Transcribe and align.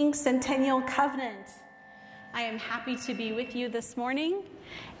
Centennial 0.00 0.80
Covenant. 0.80 1.46
I 2.32 2.40
am 2.40 2.58
happy 2.58 2.96
to 2.96 3.12
be 3.12 3.32
with 3.32 3.54
you 3.54 3.68
this 3.68 3.98
morning. 3.98 4.42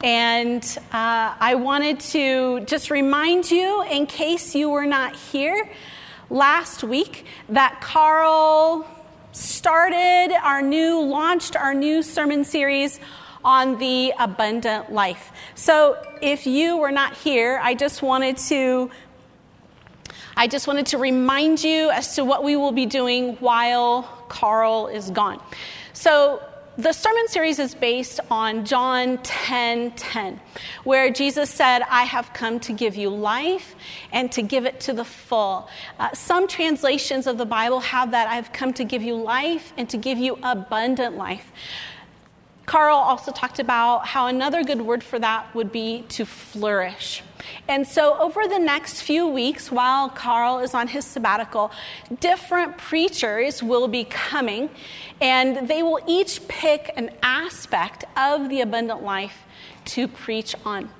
And 0.04 0.62
uh, 0.92 1.34
I 1.40 1.54
wanted 1.54 2.00
to 2.00 2.60
just 2.66 2.90
remind 2.90 3.50
you, 3.50 3.82
in 3.84 4.04
case 4.04 4.54
you 4.54 4.68
were 4.68 4.84
not 4.84 5.16
here 5.16 5.70
last 6.28 6.84
week, 6.84 7.24
that 7.48 7.80
Carl 7.80 8.86
started 9.32 10.36
our 10.42 10.60
new, 10.60 11.00
launched 11.00 11.56
our 11.56 11.72
new 11.72 12.02
sermon 12.02 12.44
series 12.44 13.00
on 13.42 13.78
the 13.78 14.12
abundant 14.18 14.92
life. 14.92 15.32
So 15.54 15.96
if 16.20 16.46
you 16.46 16.76
were 16.76 16.92
not 16.92 17.16
here, 17.16 17.58
I 17.62 17.74
just 17.74 18.02
wanted 18.02 18.36
to 18.36 18.90
I 20.40 20.46
just 20.46 20.66
wanted 20.66 20.86
to 20.86 20.96
remind 20.96 21.62
you 21.62 21.90
as 21.90 22.14
to 22.14 22.24
what 22.24 22.42
we 22.42 22.56
will 22.56 22.72
be 22.72 22.86
doing 22.86 23.36
while 23.40 24.04
Carl 24.30 24.86
is 24.86 25.10
gone. 25.10 25.38
So, 25.92 26.40
the 26.78 26.94
sermon 26.94 27.28
series 27.28 27.58
is 27.58 27.74
based 27.74 28.20
on 28.30 28.64
John 28.64 29.18
10 29.18 29.90
10, 29.90 30.40
where 30.84 31.10
Jesus 31.10 31.50
said, 31.50 31.82
I 31.90 32.04
have 32.04 32.32
come 32.32 32.58
to 32.60 32.72
give 32.72 32.96
you 32.96 33.10
life 33.10 33.74
and 34.12 34.32
to 34.32 34.40
give 34.40 34.64
it 34.64 34.80
to 34.80 34.94
the 34.94 35.04
full. 35.04 35.68
Uh, 35.98 36.10
some 36.14 36.48
translations 36.48 37.26
of 37.26 37.36
the 37.36 37.44
Bible 37.44 37.80
have 37.80 38.12
that 38.12 38.26
I've 38.26 38.50
come 38.54 38.72
to 38.74 38.84
give 38.84 39.02
you 39.02 39.16
life 39.16 39.74
and 39.76 39.90
to 39.90 39.98
give 39.98 40.16
you 40.16 40.38
abundant 40.42 41.18
life. 41.18 41.52
Carl 42.70 42.98
also 42.98 43.32
talked 43.32 43.58
about 43.58 44.06
how 44.06 44.28
another 44.28 44.62
good 44.62 44.80
word 44.80 45.02
for 45.02 45.18
that 45.18 45.52
would 45.56 45.72
be 45.72 46.04
to 46.08 46.24
flourish. 46.24 47.20
And 47.66 47.84
so, 47.84 48.16
over 48.20 48.46
the 48.46 48.60
next 48.60 49.02
few 49.02 49.26
weeks, 49.26 49.72
while 49.72 50.08
Carl 50.08 50.60
is 50.60 50.72
on 50.72 50.86
his 50.86 51.04
sabbatical, 51.04 51.72
different 52.20 52.78
preachers 52.78 53.60
will 53.60 53.88
be 53.88 54.04
coming, 54.04 54.70
and 55.20 55.66
they 55.66 55.82
will 55.82 55.98
each 56.06 56.46
pick 56.46 56.92
an 56.96 57.10
aspect 57.24 58.04
of 58.16 58.48
the 58.48 58.60
abundant 58.60 59.02
life 59.02 59.46
to 59.86 60.06
preach 60.06 60.54
on. 60.64 60.90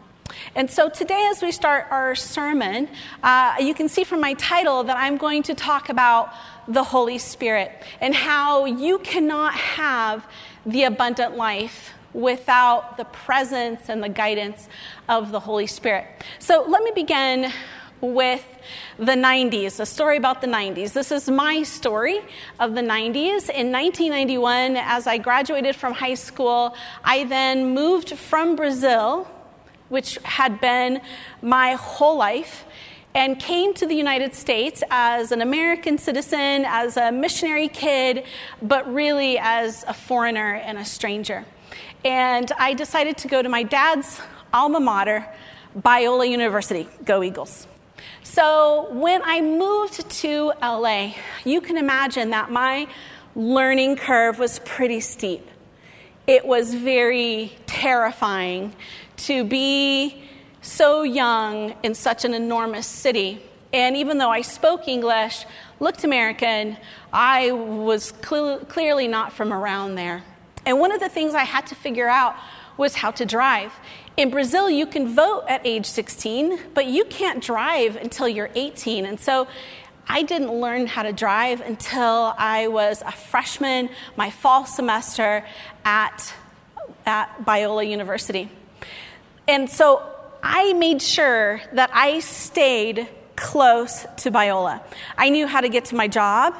And 0.54 0.70
so 0.70 0.88
today, 0.88 1.28
as 1.30 1.42
we 1.42 1.52
start 1.52 1.86
our 1.90 2.14
sermon, 2.14 2.88
uh, 3.22 3.56
you 3.60 3.74
can 3.74 3.88
see 3.88 4.04
from 4.04 4.20
my 4.20 4.34
title 4.34 4.84
that 4.84 4.96
I'm 4.96 5.16
going 5.16 5.42
to 5.44 5.54
talk 5.54 5.88
about 5.88 6.32
the 6.68 6.84
Holy 6.84 7.18
Spirit 7.18 7.72
and 8.00 8.14
how 8.14 8.64
you 8.64 8.98
cannot 8.98 9.54
have 9.54 10.26
the 10.64 10.84
abundant 10.84 11.36
life 11.36 11.94
without 12.12 12.96
the 12.96 13.04
presence 13.04 13.88
and 13.88 14.02
the 14.02 14.08
guidance 14.08 14.68
of 15.08 15.30
the 15.30 15.40
Holy 15.40 15.66
Spirit. 15.66 16.06
So 16.38 16.64
let 16.66 16.82
me 16.82 16.90
begin 16.94 17.52
with 18.00 18.44
the 18.98 19.12
90s, 19.12 19.78
a 19.78 19.86
story 19.86 20.16
about 20.16 20.40
the 20.40 20.46
90s. 20.46 20.92
This 20.92 21.12
is 21.12 21.28
my 21.28 21.62
story 21.62 22.20
of 22.58 22.74
the 22.74 22.80
90s. 22.80 23.50
In 23.50 23.70
1991, 23.72 24.76
as 24.76 25.06
I 25.06 25.18
graduated 25.18 25.76
from 25.76 25.92
high 25.92 26.14
school, 26.14 26.74
I 27.04 27.24
then 27.24 27.74
moved 27.74 28.16
from 28.16 28.56
Brazil, 28.56 29.28
which 29.90 30.18
had 30.24 30.60
been 30.60 31.02
my 31.42 31.74
whole 31.74 32.16
life, 32.16 32.64
and 33.14 33.38
came 33.38 33.74
to 33.74 33.86
the 33.86 33.94
United 33.94 34.34
States 34.34 34.82
as 34.90 35.32
an 35.32 35.42
American 35.42 35.98
citizen, 35.98 36.64
as 36.66 36.96
a 36.96 37.10
missionary 37.10 37.68
kid, 37.68 38.24
but 38.62 38.90
really 38.92 39.36
as 39.38 39.84
a 39.88 39.92
foreigner 39.92 40.54
and 40.54 40.78
a 40.78 40.84
stranger. 40.84 41.44
And 42.04 42.50
I 42.58 42.74
decided 42.74 43.18
to 43.18 43.28
go 43.28 43.42
to 43.42 43.48
my 43.48 43.64
dad's 43.64 44.20
alma 44.54 44.80
mater, 44.80 45.26
Biola 45.76 46.28
University. 46.28 46.88
Go 47.04 47.22
Eagles. 47.22 47.66
So 48.22 48.88
when 48.92 49.22
I 49.24 49.40
moved 49.40 50.08
to 50.08 50.52
LA, 50.62 51.14
you 51.44 51.60
can 51.60 51.76
imagine 51.76 52.30
that 52.30 52.50
my 52.50 52.86
learning 53.34 53.96
curve 53.96 54.38
was 54.38 54.60
pretty 54.60 55.00
steep. 55.00 55.46
It 56.26 56.46
was 56.46 56.74
very 56.74 57.52
terrifying 57.66 58.74
to 59.26 59.44
be 59.44 60.24
so 60.62 61.02
young 61.02 61.74
in 61.82 61.94
such 61.94 62.24
an 62.24 62.34
enormous 62.34 62.86
city. 62.86 63.42
And 63.72 63.96
even 63.96 64.18
though 64.18 64.30
I 64.30 64.42
spoke 64.42 64.88
English, 64.88 65.44
looked 65.78 66.04
American, 66.04 66.76
I 67.12 67.52
was 67.52 68.12
cl- 68.22 68.60
clearly 68.60 69.08
not 69.08 69.32
from 69.32 69.52
around 69.52 69.94
there. 69.94 70.22
And 70.66 70.78
one 70.78 70.92
of 70.92 71.00
the 71.00 71.08
things 71.08 71.34
I 71.34 71.44
had 71.44 71.66
to 71.68 71.74
figure 71.74 72.08
out 72.08 72.34
was 72.76 72.96
how 72.96 73.10
to 73.12 73.24
drive. 73.24 73.72
In 74.16 74.30
Brazil, 74.30 74.68
you 74.68 74.86
can 74.86 75.14
vote 75.14 75.44
at 75.48 75.60
age 75.64 75.86
16, 75.86 76.58
but 76.74 76.86
you 76.86 77.04
can't 77.04 77.42
drive 77.42 77.96
until 77.96 78.28
you're 78.28 78.50
18. 78.54 79.06
And 79.06 79.18
so 79.18 79.46
I 80.08 80.22
didn't 80.22 80.52
learn 80.52 80.86
how 80.86 81.04
to 81.04 81.12
drive 81.12 81.60
until 81.60 82.34
I 82.36 82.68
was 82.68 83.02
a 83.06 83.12
freshman, 83.12 83.90
my 84.16 84.30
fall 84.30 84.66
semester 84.66 85.46
at, 85.84 86.34
at 87.06 87.44
Biola 87.44 87.88
University. 87.88 88.50
And 89.48 89.68
so 89.68 90.02
I 90.42 90.72
made 90.74 91.02
sure 91.02 91.60
that 91.72 91.90
I 91.92 92.20
stayed 92.20 93.08
close 93.36 94.06
to 94.18 94.30
Biola. 94.30 94.82
I 95.16 95.30
knew 95.30 95.46
how 95.46 95.60
to 95.60 95.68
get 95.68 95.86
to 95.86 95.94
my 95.94 96.08
job, 96.08 96.54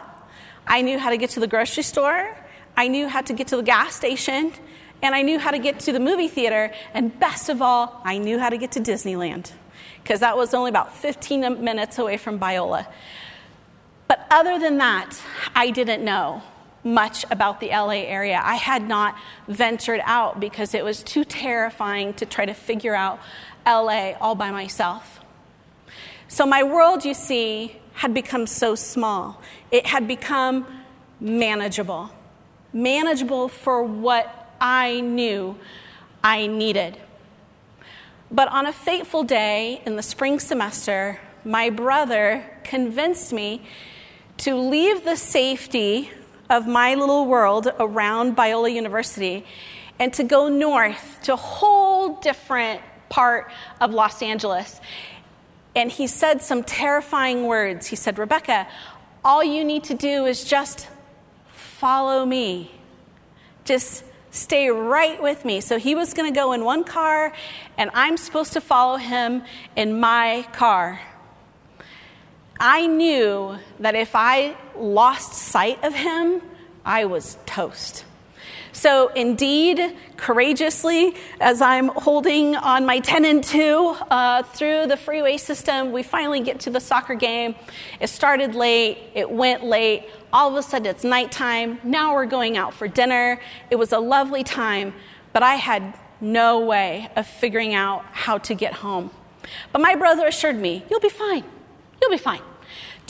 I 0.66 0.82
knew 0.82 0.98
how 0.98 1.10
to 1.10 1.16
get 1.16 1.30
to 1.30 1.40
the 1.40 1.46
grocery 1.46 1.82
store, 1.82 2.36
I 2.76 2.88
knew 2.88 3.08
how 3.08 3.20
to 3.20 3.32
get 3.32 3.48
to 3.48 3.56
the 3.56 3.62
gas 3.62 3.94
station, 3.94 4.52
and 5.02 5.14
I 5.14 5.22
knew 5.22 5.38
how 5.38 5.50
to 5.50 5.58
get 5.58 5.80
to 5.80 5.92
the 5.92 6.00
movie 6.00 6.28
theater, 6.28 6.72
and 6.94 7.18
best 7.18 7.48
of 7.48 7.62
all, 7.62 8.00
I 8.04 8.18
knew 8.18 8.38
how 8.38 8.48
to 8.50 8.56
get 8.56 8.72
to 8.72 8.80
Disneyland 8.80 9.52
because 10.02 10.20
that 10.20 10.36
was 10.36 10.54
only 10.54 10.70
about 10.70 10.96
15 10.96 11.62
minutes 11.62 11.98
away 11.98 12.16
from 12.16 12.38
Biola. 12.38 12.86
But 14.08 14.26
other 14.30 14.58
than 14.58 14.78
that, 14.78 15.20
I 15.54 15.70
didn't 15.70 16.04
know 16.04 16.42
much 16.82 17.24
about 17.30 17.60
the 17.60 17.68
LA 17.68 18.02
area. 18.06 18.40
I 18.42 18.54
had 18.54 18.86
not 18.86 19.16
ventured 19.46 20.00
out 20.04 20.40
because 20.40 20.74
it 20.74 20.84
was 20.84 21.02
too 21.02 21.24
terrifying 21.24 22.14
to 22.14 22.26
try 22.26 22.46
to 22.46 22.54
figure 22.54 22.94
out 22.94 23.20
LA 23.66 24.12
all 24.20 24.34
by 24.34 24.50
myself. 24.50 25.20
So 26.28 26.46
my 26.46 26.62
world, 26.62 27.04
you 27.04 27.14
see, 27.14 27.76
had 27.94 28.14
become 28.14 28.46
so 28.46 28.74
small. 28.74 29.42
It 29.70 29.86
had 29.86 30.08
become 30.08 30.66
manageable. 31.20 32.10
Manageable 32.72 33.48
for 33.48 33.82
what 33.82 34.54
I 34.60 35.00
knew 35.00 35.58
I 36.22 36.46
needed. 36.46 36.96
But 38.30 38.48
on 38.48 38.66
a 38.66 38.72
fateful 38.72 39.24
day 39.24 39.82
in 39.84 39.96
the 39.96 40.02
spring 40.02 40.38
semester, 40.38 41.20
my 41.44 41.68
brother 41.68 42.46
convinced 42.62 43.32
me 43.32 43.62
to 44.38 44.54
leave 44.54 45.04
the 45.04 45.16
safety 45.16 46.10
of 46.50 46.66
my 46.66 46.96
little 46.96 47.26
world 47.26 47.68
around 47.78 48.36
Biola 48.36 48.70
University 48.72 49.46
and 49.98 50.12
to 50.14 50.24
go 50.24 50.48
north 50.48 51.20
to 51.22 51.32
a 51.32 51.36
whole 51.36 52.20
different 52.20 52.82
part 53.08 53.52
of 53.80 53.94
Los 53.94 54.20
Angeles. 54.20 54.80
And 55.76 55.90
he 55.90 56.06
said 56.08 56.42
some 56.42 56.64
terrifying 56.64 57.46
words. 57.46 57.86
He 57.86 57.96
said, 57.96 58.18
Rebecca, 58.18 58.66
all 59.24 59.44
you 59.44 59.64
need 59.64 59.84
to 59.84 59.94
do 59.94 60.26
is 60.26 60.44
just 60.44 60.88
follow 61.48 62.26
me. 62.26 62.72
Just 63.64 64.04
stay 64.32 64.70
right 64.70 65.22
with 65.22 65.44
me. 65.44 65.60
So 65.60 65.78
he 65.78 65.94
was 65.94 66.14
going 66.14 66.32
to 66.32 66.36
go 66.36 66.52
in 66.52 66.64
one 66.64 66.82
car, 66.82 67.32
and 67.78 67.90
I'm 67.94 68.16
supposed 68.16 68.52
to 68.54 68.60
follow 68.60 68.96
him 68.96 69.42
in 69.76 70.00
my 70.00 70.46
car. 70.52 71.00
I 72.62 72.86
knew 72.86 73.56
that 73.78 73.94
if 73.94 74.14
I 74.14 74.54
lost 74.76 75.32
sight 75.32 75.82
of 75.82 75.94
him, 75.94 76.42
I 76.84 77.06
was 77.06 77.38
toast. 77.46 78.04
So, 78.72 79.08
indeed, 79.08 79.96
courageously, 80.18 81.16
as 81.40 81.62
I'm 81.62 81.88
holding 81.88 82.54
on 82.56 82.84
my 82.84 83.00
10 83.00 83.24
and 83.24 83.42
2 83.42 83.96
uh, 84.10 84.42
through 84.42 84.88
the 84.88 84.96
freeway 84.98 85.38
system, 85.38 85.90
we 85.90 86.02
finally 86.02 86.40
get 86.40 86.60
to 86.60 86.70
the 86.70 86.80
soccer 86.80 87.14
game. 87.14 87.54
It 87.98 88.08
started 88.08 88.54
late, 88.54 88.98
it 89.14 89.30
went 89.30 89.64
late. 89.64 90.08
All 90.30 90.50
of 90.50 90.54
a 90.54 90.62
sudden, 90.62 90.86
it's 90.86 91.02
nighttime. 91.02 91.80
Now 91.82 92.14
we're 92.14 92.26
going 92.26 92.58
out 92.58 92.74
for 92.74 92.86
dinner. 92.86 93.40
It 93.70 93.76
was 93.76 93.92
a 93.92 93.98
lovely 93.98 94.44
time, 94.44 94.92
but 95.32 95.42
I 95.42 95.54
had 95.54 95.94
no 96.20 96.60
way 96.60 97.08
of 97.16 97.26
figuring 97.26 97.72
out 97.72 98.04
how 98.12 98.36
to 98.36 98.54
get 98.54 98.74
home. 98.74 99.10
But 99.72 99.80
my 99.80 99.96
brother 99.96 100.26
assured 100.26 100.56
me, 100.56 100.84
You'll 100.90 101.00
be 101.00 101.08
fine. 101.08 101.44
You'll 102.00 102.10
be 102.10 102.18
fine. 102.18 102.42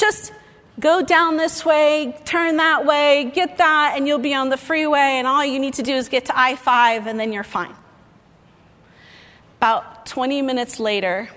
Just 0.00 0.32
go 0.78 1.02
down 1.02 1.36
this 1.36 1.62
way, 1.62 2.18
turn 2.24 2.56
that 2.56 2.86
way, 2.86 3.30
get 3.34 3.58
that, 3.58 3.92
and 3.96 4.08
you'll 4.08 4.18
be 4.18 4.32
on 4.32 4.48
the 4.48 4.56
freeway, 4.56 5.18
and 5.18 5.26
all 5.26 5.44
you 5.44 5.58
need 5.58 5.74
to 5.74 5.82
do 5.82 5.94
is 5.94 6.08
get 6.08 6.24
to 6.26 6.38
I 6.38 6.56
5, 6.56 7.06
and 7.06 7.20
then 7.20 7.34
you're 7.34 7.44
fine. 7.44 7.74
About 9.58 10.06
20 10.06 10.40
minutes 10.40 10.80
later, 10.80 11.28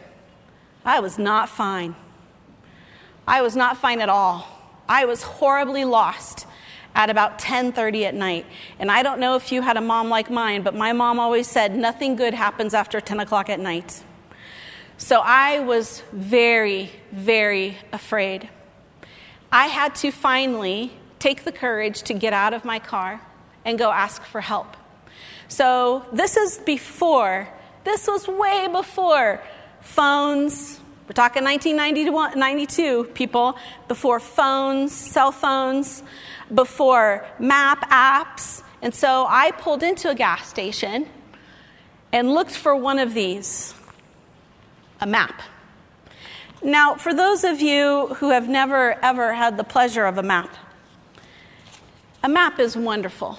I 0.86 1.01
was 1.01 1.19
not 1.19 1.50
fine. 1.50 1.94
I 3.27 3.42
was 3.42 3.54
not 3.54 3.77
fine 3.77 4.00
at 4.00 4.07
all. 4.07 4.48
I 4.88 5.04
was 5.04 5.24
horribly 5.24 5.83
lost 5.83 6.48
at 6.95 7.10
about 7.10 7.39
10:30 7.39 8.06
at 8.06 8.15
night. 8.15 8.45
And 8.80 8.89
I 8.89 9.04
don't 9.04 9.19
know 9.19 9.36
if 9.36 9.51
you 9.51 9.62
had 9.62 9.75
a 9.75 9.81
mom 9.81 10.07
like 10.07 10.30
mine, 10.30 10.62
but 10.62 10.74
my 10.74 10.94
mom 10.94 11.19
always 11.19 11.48
said 11.48 11.75
nothing 11.75 12.15
good 12.15 12.33
happens 12.33 12.74
after 12.74 13.01
10 13.01 13.19
o'clock 13.19 13.50
at 13.50 13.60
night. 13.60 14.04
So 15.03 15.19
I 15.19 15.59
was 15.59 16.01
very, 16.13 16.89
very 17.11 17.77
afraid. 17.91 18.47
I 19.51 19.67
had 19.67 19.95
to 19.95 20.11
finally 20.11 20.94
take 21.19 21.44
the 21.44 21.51
courage 21.51 22.03
to 22.03 22.13
get 22.13 22.31
out 22.31 22.53
of 22.53 22.63
my 22.63 22.79
car 22.79 23.19
and 23.65 23.77
go 23.77 23.91
ask 23.91 24.23
for 24.23 24.39
help. 24.39 24.77
So 25.50 26.05
this 26.13 26.38
is 26.38 26.57
before, 26.59 27.50
this 27.83 28.07
was 28.07 28.29
way 28.29 28.69
before 28.71 29.44
phones. 29.81 30.79
We're 31.05 31.15
talking 31.15 31.44
1992, 31.44 33.03
people, 33.13 33.57
before 33.89 34.21
phones, 34.21 34.94
cell 34.94 35.33
phones, 35.33 36.01
before 36.55 37.27
map 37.39 37.89
apps. 37.89 38.63
And 38.81 38.95
so 38.95 39.25
I 39.27 39.51
pulled 39.51 39.83
into 39.83 40.09
a 40.09 40.15
gas 40.15 40.47
station 40.47 41.07
and 42.13 42.33
looked 42.33 42.55
for 42.55 42.73
one 42.73 43.00
of 43.00 43.13
these 43.13 43.75
a 45.03 45.05
map. 45.05 45.41
Now, 46.63 46.95
for 46.95 47.13
those 47.13 47.44
of 47.44 47.59
you 47.59 48.15
who 48.15 48.29
have 48.29 48.47
never 48.47 48.94
ever 49.03 49.33
had 49.33 49.57
the 49.57 49.65
pleasure 49.65 50.05
of 50.05 50.17
a 50.17 50.23
map, 50.23 50.50
a 52.23 52.29
map 52.29 52.57
is 52.57 52.77
wonderful. 52.77 53.38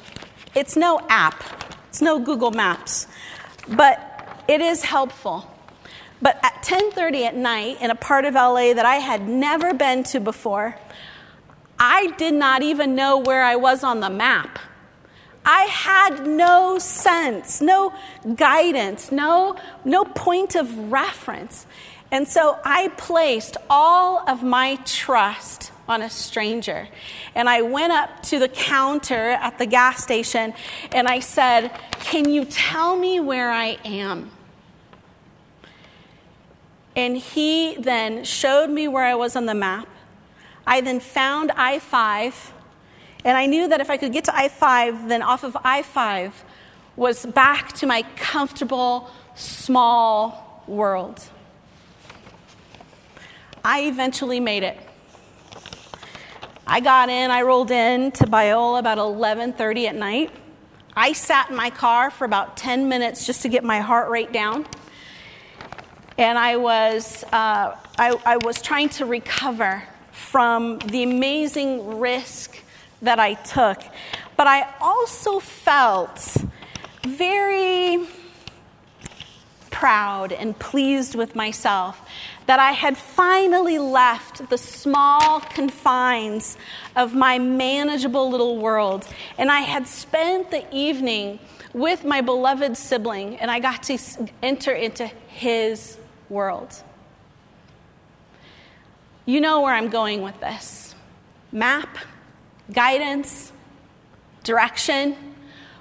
It's 0.54 0.76
no 0.76 1.00
app, 1.08 1.42
it's 1.88 2.02
no 2.02 2.18
Google 2.18 2.50
Maps, 2.50 3.06
but 3.66 4.44
it 4.46 4.60
is 4.60 4.82
helpful. 4.82 5.50
But 6.20 6.38
at 6.44 6.62
10:30 6.62 7.24
at 7.24 7.34
night 7.34 7.80
in 7.80 7.90
a 7.90 7.94
part 7.94 8.26
of 8.26 8.34
LA 8.34 8.74
that 8.74 8.84
I 8.84 8.96
had 8.96 9.26
never 9.26 9.72
been 9.72 10.02
to 10.04 10.20
before, 10.20 10.76
I 11.78 12.08
did 12.18 12.34
not 12.34 12.62
even 12.62 12.94
know 12.94 13.16
where 13.16 13.42
I 13.42 13.56
was 13.56 13.82
on 13.82 14.00
the 14.00 14.10
map. 14.10 14.58
I 15.44 15.64
had 15.64 16.26
no 16.26 16.78
sense, 16.78 17.60
no 17.60 17.92
guidance, 18.34 19.12
no, 19.12 19.56
no 19.84 20.04
point 20.04 20.54
of 20.54 20.90
reference. 20.90 21.66
And 22.10 22.26
so 22.28 22.58
I 22.64 22.88
placed 22.96 23.56
all 23.68 24.28
of 24.28 24.42
my 24.42 24.76
trust 24.84 25.72
on 25.88 26.00
a 26.00 26.08
stranger. 26.08 26.88
And 27.34 27.48
I 27.48 27.62
went 27.62 27.92
up 27.92 28.22
to 28.24 28.38
the 28.38 28.48
counter 28.48 29.30
at 29.30 29.58
the 29.58 29.66
gas 29.66 30.02
station 30.02 30.54
and 30.92 31.08
I 31.08 31.20
said, 31.20 31.70
Can 32.00 32.30
you 32.30 32.44
tell 32.44 32.96
me 32.96 33.20
where 33.20 33.50
I 33.50 33.78
am? 33.84 34.30
And 36.96 37.16
he 37.16 37.74
then 37.76 38.24
showed 38.24 38.70
me 38.70 38.86
where 38.86 39.04
I 39.04 39.14
was 39.14 39.34
on 39.34 39.46
the 39.46 39.54
map. 39.54 39.88
I 40.66 40.80
then 40.80 41.00
found 41.00 41.50
I 41.52 41.78
5, 41.78 42.53
and 43.24 43.36
I 43.36 43.46
knew 43.46 43.68
that 43.68 43.80
if 43.80 43.90
I 43.90 43.96
could 43.96 44.12
get 44.12 44.24
to 44.24 44.36
I 44.36 44.48
5, 44.48 45.08
then 45.08 45.22
off 45.22 45.44
of 45.44 45.56
I 45.64 45.82
5 45.82 46.44
was 46.96 47.24
back 47.24 47.72
to 47.74 47.86
my 47.86 48.02
comfortable, 48.16 49.10
small 49.34 50.62
world. 50.66 51.22
I 53.64 53.82
eventually 53.82 54.40
made 54.40 54.62
it. 54.62 54.78
I 56.66 56.80
got 56.80 57.08
in, 57.08 57.30
I 57.30 57.42
rolled 57.42 57.70
in 57.70 58.10
to 58.12 58.24
Biola 58.24 58.78
about 58.78 58.98
11:30 58.98 59.88
at 59.88 59.94
night. 59.94 60.30
I 60.96 61.12
sat 61.12 61.50
in 61.50 61.56
my 61.56 61.70
car 61.70 62.10
for 62.10 62.24
about 62.24 62.56
10 62.56 62.88
minutes 62.88 63.26
just 63.26 63.42
to 63.42 63.48
get 63.48 63.64
my 63.64 63.80
heart 63.80 64.10
rate 64.10 64.32
down. 64.32 64.66
And 66.16 66.38
I 66.38 66.56
was, 66.56 67.24
uh, 67.32 67.76
I, 67.98 68.16
I 68.24 68.36
was 68.36 68.62
trying 68.62 68.90
to 68.90 69.06
recover 69.06 69.82
from 70.12 70.78
the 70.78 71.02
amazing 71.02 71.98
risk 71.98 72.56
that 73.02 73.18
I 73.18 73.34
took. 73.34 73.82
But 74.36 74.46
I 74.46 74.72
also 74.80 75.40
felt 75.40 76.36
very 77.02 78.06
proud 79.70 80.32
and 80.32 80.58
pleased 80.58 81.14
with 81.14 81.34
myself 81.34 82.00
that 82.46 82.58
I 82.58 82.72
had 82.72 82.96
finally 82.96 83.78
left 83.78 84.48
the 84.50 84.58
small 84.58 85.40
confines 85.40 86.56
of 86.94 87.14
my 87.14 87.38
manageable 87.38 88.30
little 88.30 88.58
world. 88.58 89.06
And 89.38 89.50
I 89.50 89.60
had 89.60 89.86
spent 89.86 90.50
the 90.50 90.64
evening 90.74 91.38
with 91.72 92.04
my 92.04 92.20
beloved 92.20 92.76
sibling, 92.76 93.36
and 93.38 93.50
I 93.50 93.58
got 93.58 93.82
to 93.84 93.98
enter 94.42 94.72
into 94.72 95.06
his 95.26 95.98
world. 96.28 96.82
You 99.26 99.40
know 99.40 99.62
where 99.62 99.74
I'm 99.74 99.88
going 99.88 100.22
with 100.22 100.38
this 100.40 100.94
map, 101.50 101.98
guidance, 102.72 103.52
direction. 104.42 105.16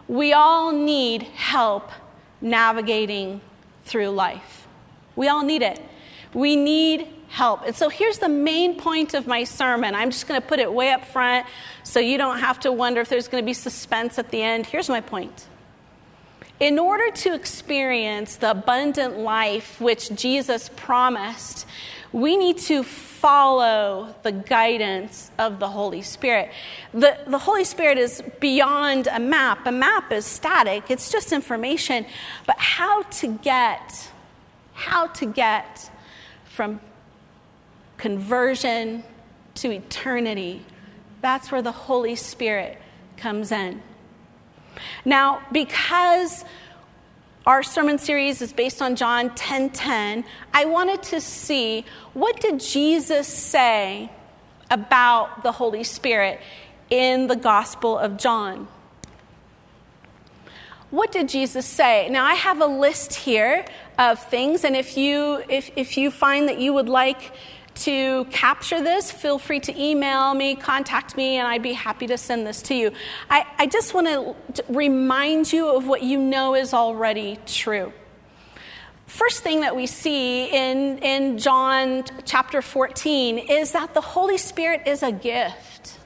We 0.07 0.33
all 0.33 0.71
need 0.71 1.23
help 1.23 1.91
navigating 2.41 3.41
through 3.85 4.09
life. 4.09 4.67
We 5.15 5.27
all 5.27 5.43
need 5.43 5.61
it. 5.61 5.81
We 6.33 6.55
need 6.55 7.07
help. 7.29 7.63
And 7.65 7.75
so 7.75 7.89
here's 7.89 8.19
the 8.19 8.29
main 8.29 8.77
point 8.77 9.13
of 9.13 9.27
my 9.27 9.43
sermon. 9.43 9.95
I'm 9.95 10.11
just 10.11 10.27
going 10.27 10.39
to 10.39 10.47
put 10.47 10.59
it 10.59 10.71
way 10.71 10.91
up 10.91 11.05
front 11.05 11.47
so 11.83 11.99
you 11.99 12.17
don't 12.17 12.39
have 12.39 12.59
to 12.61 12.71
wonder 12.71 13.01
if 13.01 13.09
there's 13.09 13.27
going 13.27 13.43
to 13.43 13.45
be 13.45 13.53
suspense 13.53 14.19
at 14.19 14.29
the 14.29 14.41
end. 14.41 14.65
Here's 14.65 14.89
my 14.89 15.01
point. 15.01 15.47
In 16.63 16.79
order 16.79 17.11
to 17.11 17.33
experience 17.33 18.37
the 18.37 18.51
abundant 18.51 19.19
life 19.19 19.81
which 19.81 20.15
Jesus 20.15 20.69
promised, 20.77 21.67
we 22.13 22.37
need 22.37 22.57
to 22.59 22.83
follow 22.83 24.15
the 24.23 24.31
guidance 24.31 25.29
of 25.37 25.59
the 25.59 25.67
Holy 25.67 26.01
Spirit. 26.01 26.51
The, 26.93 27.17
the 27.27 27.37
Holy 27.37 27.65
Spirit 27.65 27.97
is 27.97 28.23
beyond 28.39 29.07
a 29.07 29.19
map. 29.19 29.67
A 29.67 29.73
map 29.73 30.13
is 30.13 30.25
static, 30.25 30.89
it's 30.89 31.11
just 31.11 31.33
information. 31.33 32.05
But 32.47 32.57
how 32.59 33.01
to 33.01 33.27
get, 33.27 34.09
how 34.71 35.07
to 35.07 35.25
get 35.25 35.91
from 36.45 36.79
conversion 37.97 39.03
to 39.55 39.69
eternity. 39.69 40.61
That's 41.19 41.51
where 41.51 41.61
the 41.61 41.73
Holy 41.73 42.15
Spirit 42.15 42.77
comes 43.17 43.51
in. 43.51 43.81
Now, 45.05 45.41
because 45.51 46.45
our 47.45 47.63
sermon 47.63 47.97
series 47.97 48.41
is 48.41 48.53
based 48.53 48.81
on 48.81 48.95
John 48.95 49.29
10:10, 49.31 49.35
10, 49.35 49.69
10, 49.71 50.25
I 50.53 50.65
wanted 50.65 51.03
to 51.03 51.19
see 51.19 51.85
what 52.13 52.39
did 52.39 52.59
Jesus 52.59 53.27
say 53.27 54.09
about 54.71 55.43
the 55.43 55.51
Holy 55.51 55.83
Spirit 55.83 56.39
in 56.89 57.27
the 57.27 57.35
Gospel 57.35 57.97
of 57.97 58.17
John. 58.17 58.67
What 60.89 61.11
did 61.11 61.27
Jesus 61.27 61.65
say? 61.65 62.07
Now 62.09 62.23
I 62.23 62.35
have 62.35 62.61
a 62.61 62.67
list 62.67 63.15
here 63.15 63.65
of 63.97 64.19
things. 64.19 64.63
And 64.63 64.75
if 64.75 64.95
you, 64.97 65.43
if, 65.49 65.71
if 65.75 65.97
you 65.97 66.11
find 66.11 66.47
that 66.47 66.59
you 66.59 66.73
would 66.73 66.89
like 66.89 67.31
to 67.75 68.25
capture 68.25 68.81
this, 68.81 69.11
feel 69.11 69.37
free 69.37 69.59
to 69.61 69.81
email 69.81 70.33
me, 70.33 70.55
contact 70.55 71.17
me, 71.17 71.37
and 71.37 71.47
I'd 71.47 71.63
be 71.63 71.73
happy 71.73 72.07
to 72.07 72.17
send 72.17 72.45
this 72.45 72.61
to 72.63 72.75
you. 72.75 72.91
I, 73.29 73.45
I 73.57 73.67
just 73.67 73.93
want 73.93 74.07
to 74.07 74.63
remind 74.69 75.51
you 75.51 75.75
of 75.75 75.87
what 75.87 76.03
you 76.03 76.17
know 76.19 76.55
is 76.55 76.73
already 76.73 77.39
true. 77.45 77.93
First 79.07 79.43
thing 79.43 79.61
that 79.61 79.75
we 79.75 79.85
see 79.85 80.45
in, 80.45 80.97
in 80.99 81.37
John 81.37 82.03
chapter 82.25 82.61
14 82.61 83.37
is 83.37 83.73
that 83.73 83.93
the 83.93 84.01
Holy 84.01 84.37
Spirit 84.37 84.87
is 84.87 85.03
a 85.03 85.11
gift. 85.11 85.99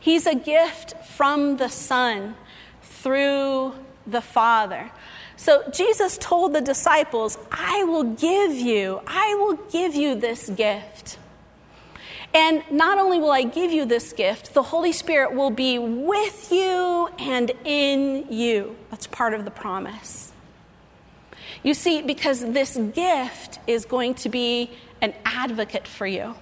He's 0.00 0.26
a 0.26 0.34
gift 0.34 0.94
from 1.04 1.58
the 1.58 1.68
Son 1.68 2.34
through 2.82 3.74
the 4.06 4.22
Father. 4.22 4.90
So 5.38 5.62
Jesus 5.70 6.18
told 6.18 6.52
the 6.52 6.60
disciples, 6.60 7.38
I 7.52 7.84
will 7.84 8.02
give 8.02 8.54
you, 8.54 9.00
I 9.06 9.36
will 9.36 9.54
give 9.70 9.94
you 9.94 10.16
this 10.16 10.50
gift. 10.50 11.16
And 12.34 12.64
not 12.72 12.98
only 12.98 13.20
will 13.20 13.30
I 13.30 13.44
give 13.44 13.70
you 13.70 13.84
this 13.84 14.12
gift, 14.12 14.52
the 14.52 14.64
Holy 14.64 14.90
Spirit 14.90 15.32
will 15.32 15.50
be 15.50 15.78
with 15.78 16.50
you 16.50 17.08
and 17.20 17.52
in 17.64 18.26
you. 18.30 18.76
That's 18.90 19.06
part 19.06 19.32
of 19.32 19.44
the 19.44 19.50
promise. 19.52 20.32
You 21.62 21.72
see, 21.72 22.02
because 22.02 22.40
this 22.40 22.76
gift 22.76 23.60
is 23.68 23.84
going 23.84 24.14
to 24.14 24.28
be 24.28 24.72
an 25.00 25.14
advocate 25.24 25.86
for 25.86 26.06
you. 26.06 26.34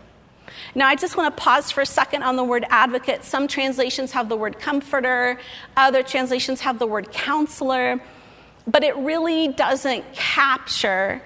Now, 0.75 0.88
I 0.88 0.97
just 0.97 1.19
want 1.19 1.37
to 1.37 1.43
pause 1.43 1.71
for 1.71 1.83
a 1.83 1.87
second 1.87 2.23
on 2.23 2.37
the 2.37 2.45
word 2.45 2.65
advocate. 2.71 3.25
Some 3.25 3.47
translations 3.47 4.12
have 4.12 4.31
the 4.31 4.37
word 4.37 4.59
comforter, 4.59 5.38
other 5.76 6.03
translations 6.03 6.61
have 6.62 6.79
the 6.79 6.87
word 6.87 7.12
counselor 7.12 8.00
but 8.67 8.83
it 8.83 8.97
really 8.97 9.49
doesn't 9.49 10.13
capture 10.13 11.23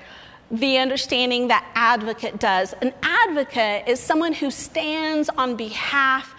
the 0.51 0.79
understanding 0.79 1.49
that 1.49 1.65
advocate 1.75 2.39
does. 2.39 2.73
An 2.75 2.93
advocate 3.03 3.89
is 3.89 4.01
someone 4.01 4.33
who 4.33 4.51
stands 4.51 5.29
on 5.31 5.57
behalf, 5.57 6.35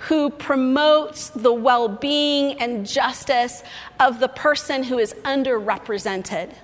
who 0.00 0.30
promotes 0.30 1.30
the 1.30 1.52
well 1.52 1.88
being 1.88 2.60
and 2.60 2.86
justice 2.86 3.62
of 3.98 4.20
the 4.20 4.28
person 4.28 4.84
who 4.84 4.98
is 4.98 5.14
underrepresented. 5.24 6.54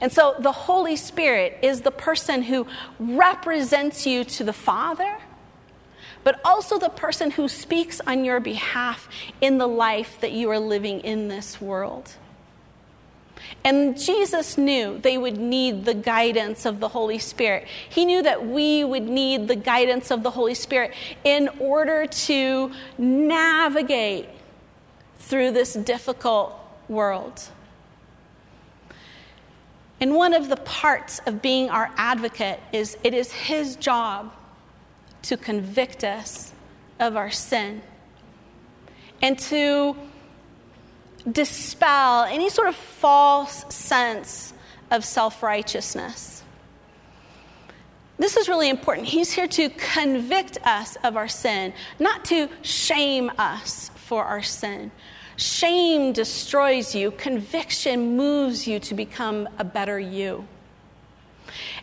And 0.00 0.10
so 0.10 0.34
the 0.38 0.52
Holy 0.52 0.96
Spirit 0.96 1.58
is 1.62 1.82
the 1.82 1.90
person 1.90 2.42
who 2.42 2.66
represents 2.98 4.06
you 4.06 4.24
to 4.24 4.44
the 4.44 4.52
Father, 4.52 5.18
but 6.24 6.40
also 6.44 6.78
the 6.78 6.88
person 6.88 7.32
who 7.32 7.48
speaks 7.48 8.00
on 8.06 8.24
your 8.24 8.40
behalf 8.40 9.08
in 9.42 9.58
the 9.58 9.66
life 9.66 10.18
that 10.20 10.32
you 10.32 10.50
are 10.50 10.58
living 10.58 11.00
in 11.00 11.28
this 11.28 11.60
world. 11.60 12.14
And 13.64 13.98
Jesus 13.98 14.56
knew 14.56 14.98
they 14.98 15.18
would 15.18 15.38
need 15.38 15.84
the 15.84 15.94
guidance 15.94 16.64
of 16.64 16.80
the 16.80 16.88
Holy 16.88 17.18
Spirit. 17.18 17.66
He 17.88 18.04
knew 18.04 18.22
that 18.22 18.46
we 18.46 18.84
would 18.84 19.02
need 19.02 19.48
the 19.48 19.56
guidance 19.56 20.10
of 20.10 20.22
the 20.22 20.30
Holy 20.30 20.54
Spirit 20.54 20.94
in 21.24 21.48
order 21.58 22.06
to 22.06 22.70
navigate 22.98 24.28
through 25.18 25.52
this 25.52 25.74
difficult 25.74 26.58
world. 26.88 27.48
And 30.00 30.14
one 30.14 30.32
of 30.32 30.48
the 30.48 30.56
parts 30.56 31.20
of 31.26 31.42
being 31.42 31.68
our 31.68 31.92
advocate 31.96 32.58
is 32.72 32.96
it 33.04 33.12
is 33.12 33.32
his 33.32 33.76
job 33.76 34.32
to 35.22 35.36
convict 35.36 36.04
us 36.04 36.52
of 36.98 37.16
our 37.16 37.30
sin 37.30 37.82
and 39.20 39.38
to 39.38 39.94
dispel 41.30 42.24
any 42.24 42.50
sort 42.50 42.68
of 42.68 42.76
false 42.76 43.64
sense 43.74 44.52
of 44.90 45.04
self 45.04 45.42
righteousness. 45.42 46.42
This 48.18 48.36
is 48.36 48.48
really 48.48 48.68
important. 48.68 49.06
He's 49.06 49.32
here 49.32 49.48
to 49.48 49.70
convict 49.70 50.58
us 50.66 50.96
of 51.02 51.16
our 51.16 51.28
sin, 51.28 51.72
not 51.98 52.24
to 52.26 52.48
shame 52.60 53.30
us 53.38 53.90
for 53.94 54.24
our 54.24 54.42
sin. 54.42 54.90
Shame 55.36 56.12
destroys 56.12 56.94
you, 56.94 57.12
conviction 57.12 58.18
moves 58.18 58.68
you 58.68 58.78
to 58.80 58.94
become 58.94 59.48
a 59.58 59.64
better 59.64 59.98
you. 59.98 60.46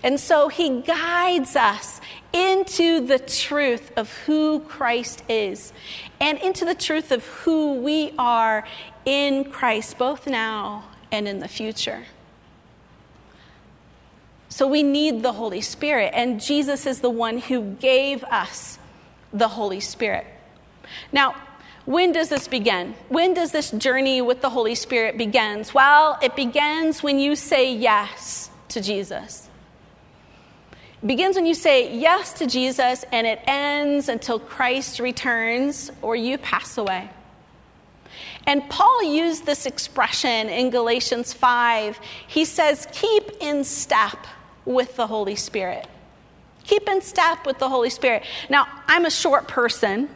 And 0.03 0.19
so 0.19 0.47
he 0.47 0.81
guides 0.81 1.55
us 1.55 2.01
into 2.33 3.05
the 3.05 3.19
truth 3.19 3.91
of 3.97 4.11
who 4.25 4.59
Christ 4.61 5.23
is 5.29 5.73
and 6.19 6.37
into 6.39 6.65
the 6.65 6.75
truth 6.75 7.11
of 7.11 7.25
who 7.25 7.75
we 7.75 8.13
are 8.17 8.67
in 9.05 9.45
Christ, 9.51 9.97
both 9.97 10.27
now 10.27 10.85
and 11.11 11.27
in 11.27 11.39
the 11.39 11.47
future. 11.47 12.05
So 14.49 14.67
we 14.67 14.81
need 14.81 15.21
the 15.21 15.33
Holy 15.33 15.61
Spirit, 15.61 16.11
and 16.15 16.41
Jesus 16.41 16.85
is 16.85 17.01
the 17.01 17.09
one 17.09 17.37
who 17.37 17.75
gave 17.75 18.23
us 18.23 18.79
the 19.31 19.49
Holy 19.49 19.79
Spirit. 19.79 20.25
Now, 21.11 21.35
when 21.85 22.11
does 22.11 22.29
this 22.29 22.47
begin? 22.47 22.95
When 23.07 23.33
does 23.33 23.51
this 23.51 23.71
journey 23.71 24.21
with 24.21 24.41
the 24.41 24.49
Holy 24.49 24.75
Spirit 24.75 25.17
begins? 25.17 25.73
Well, 25.73 26.17
it 26.21 26.35
begins 26.35 27.01
when 27.03 27.19
you 27.19 27.35
say 27.35 27.73
yes 27.73 28.49
to 28.69 28.81
Jesus. 28.81 29.46
Begins 31.05 31.35
when 31.35 31.45
you 31.45 31.53
say 31.53 31.95
yes 31.95 32.33
to 32.33 32.47
Jesus 32.47 33.05
and 33.11 33.27
it 33.27 33.39
ends 33.45 34.09
until 34.09 34.39
Christ 34.39 34.99
returns 34.99 35.91
or 36.01 36.15
you 36.15 36.37
pass 36.37 36.77
away. 36.77 37.09
And 38.47 38.67
Paul 38.69 39.03
used 39.03 39.45
this 39.45 39.65
expression 39.65 40.49
in 40.49 40.69
Galatians 40.69 41.33
5. 41.33 41.99
He 42.27 42.45
says, 42.45 42.87
keep 42.91 43.29
in 43.41 43.63
step 43.63 44.25
with 44.65 44.95
the 44.95 45.05
Holy 45.05 45.35
Spirit. 45.35 45.85
Keep 46.63 46.89
in 46.89 47.01
step 47.01 47.45
with 47.45 47.59
the 47.59 47.69
Holy 47.69 47.89
Spirit. 47.89 48.23
Now, 48.49 48.67
I'm 48.87 49.05
a 49.05 49.11
short 49.11 49.47
person. 49.47 50.09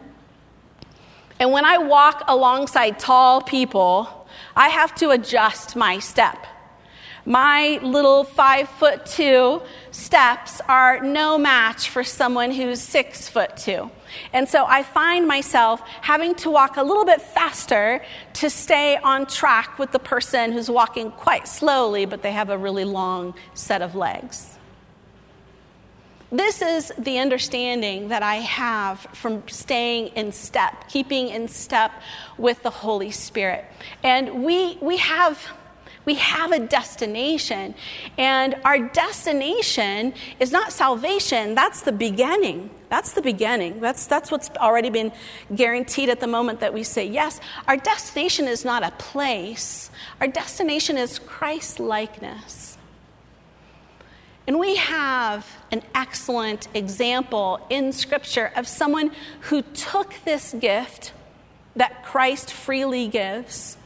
And 1.40 1.52
when 1.52 1.66
I 1.66 1.78
walk 1.78 2.24
alongside 2.28 3.00
tall 3.00 3.42
people, 3.42 4.28
I 4.56 4.70
have 4.70 4.96
to 4.96 5.12
adjust 5.12 5.76
my 5.76 6.00
step. 6.00 6.48
My 7.26 7.80
little 7.84 8.24
five 8.24 8.68
foot 8.68 9.06
two 9.06 9.62
steps 9.92 10.60
are 10.68 11.02
no 11.02 11.38
match 11.38 11.90
for 11.90 12.04
someone 12.04 12.52
who's 12.52 12.82
six 12.82 13.30
foot 13.30 13.58
two. 13.58 13.92
And 14.34 14.50
so 14.50 14.66
I 14.66 14.82
find 14.84 15.28
myself 15.28 15.82
having 16.02 16.34
to 16.36 16.50
walk 16.50 16.78
a 16.78 16.84
little 16.84 17.06
bit 17.06 17.22
faster 17.22 18.02
to 18.34 18.50
stay 18.50 18.98
on 18.98 19.28
track 19.28 19.78
with 19.78 19.92
the 19.92 20.00
person 20.00 20.52
who's 20.52 20.70
walking 20.70 21.12
quite 21.12 21.48
slowly, 21.48 22.06
but 22.06 22.24
they 22.24 22.32
have 22.32 22.50
a 22.50 22.58
really 22.58 22.86
long 22.86 23.36
set 23.54 23.82
of 23.82 23.94
legs. 23.96 24.58
This 26.32 26.62
is 26.62 26.94
the 26.98 27.20
understanding 27.20 28.08
that 28.08 28.24
I 28.24 28.36
have 28.36 29.00
from 29.14 29.48
staying 29.48 30.08
in 30.16 30.32
step, 30.32 30.88
keeping 30.90 31.28
in 31.28 31.50
step 31.50 31.92
with 32.38 32.64
the 32.64 32.70
Holy 32.70 33.12
Spirit. 33.12 33.66
And 34.02 34.44
we, 34.44 34.78
we 34.82 34.98
have. 34.98 35.46
We 36.06 36.16
have 36.16 36.52
a 36.52 36.60
destination, 36.60 37.76
and 38.18 38.56
our 38.66 38.80
destination 38.80 40.14
is 40.40 40.52
not 40.52 40.72
salvation, 40.72 41.54
that's 41.54 41.82
the 41.82 41.92
beginning. 41.92 42.72
That's 42.90 43.14
the 43.14 43.22
beginning. 43.22 43.80
That's, 43.80 44.06
that's 44.06 44.32
what's 44.32 44.50
already 44.58 44.90
been 44.90 45.14
guaranteed 45.56 46.10
at 46.10 46.20
the 46.20 46.28
moment 46.28 46.60
that 46.60 46.74
we 46.74 46.84
say 46.84 47.06
yes. 47.06 47.40
Our 47.68 47.78
destination 47.78 48.48
is 48.48 48.66
not 48.66 48.84
a 48.84 48.92
place, 48.92 49.92
our 50.20 50.28
destination 50.28 50.98
is 50.98 51.20
Christ 51.20 51.80
likeness. 51.80 52.78
And 54.48 54.60
we 54.60 54.76
have 54.76 55.48
an 55.72 55.84
excellent 55.94 56.68
example 56.74 57.66
in 57.70 57.94
Scripture 57.94 58.52
of 58.56 58.68
someone 58.68 59.12
who 59.42 59.62
took 59.62 60.16
this 60.26 60.54
gift 60.60 61.14
that 61.76 62.04
Christ 62.04 62.52
freely 62.52 63.08
gives 63.08 63.78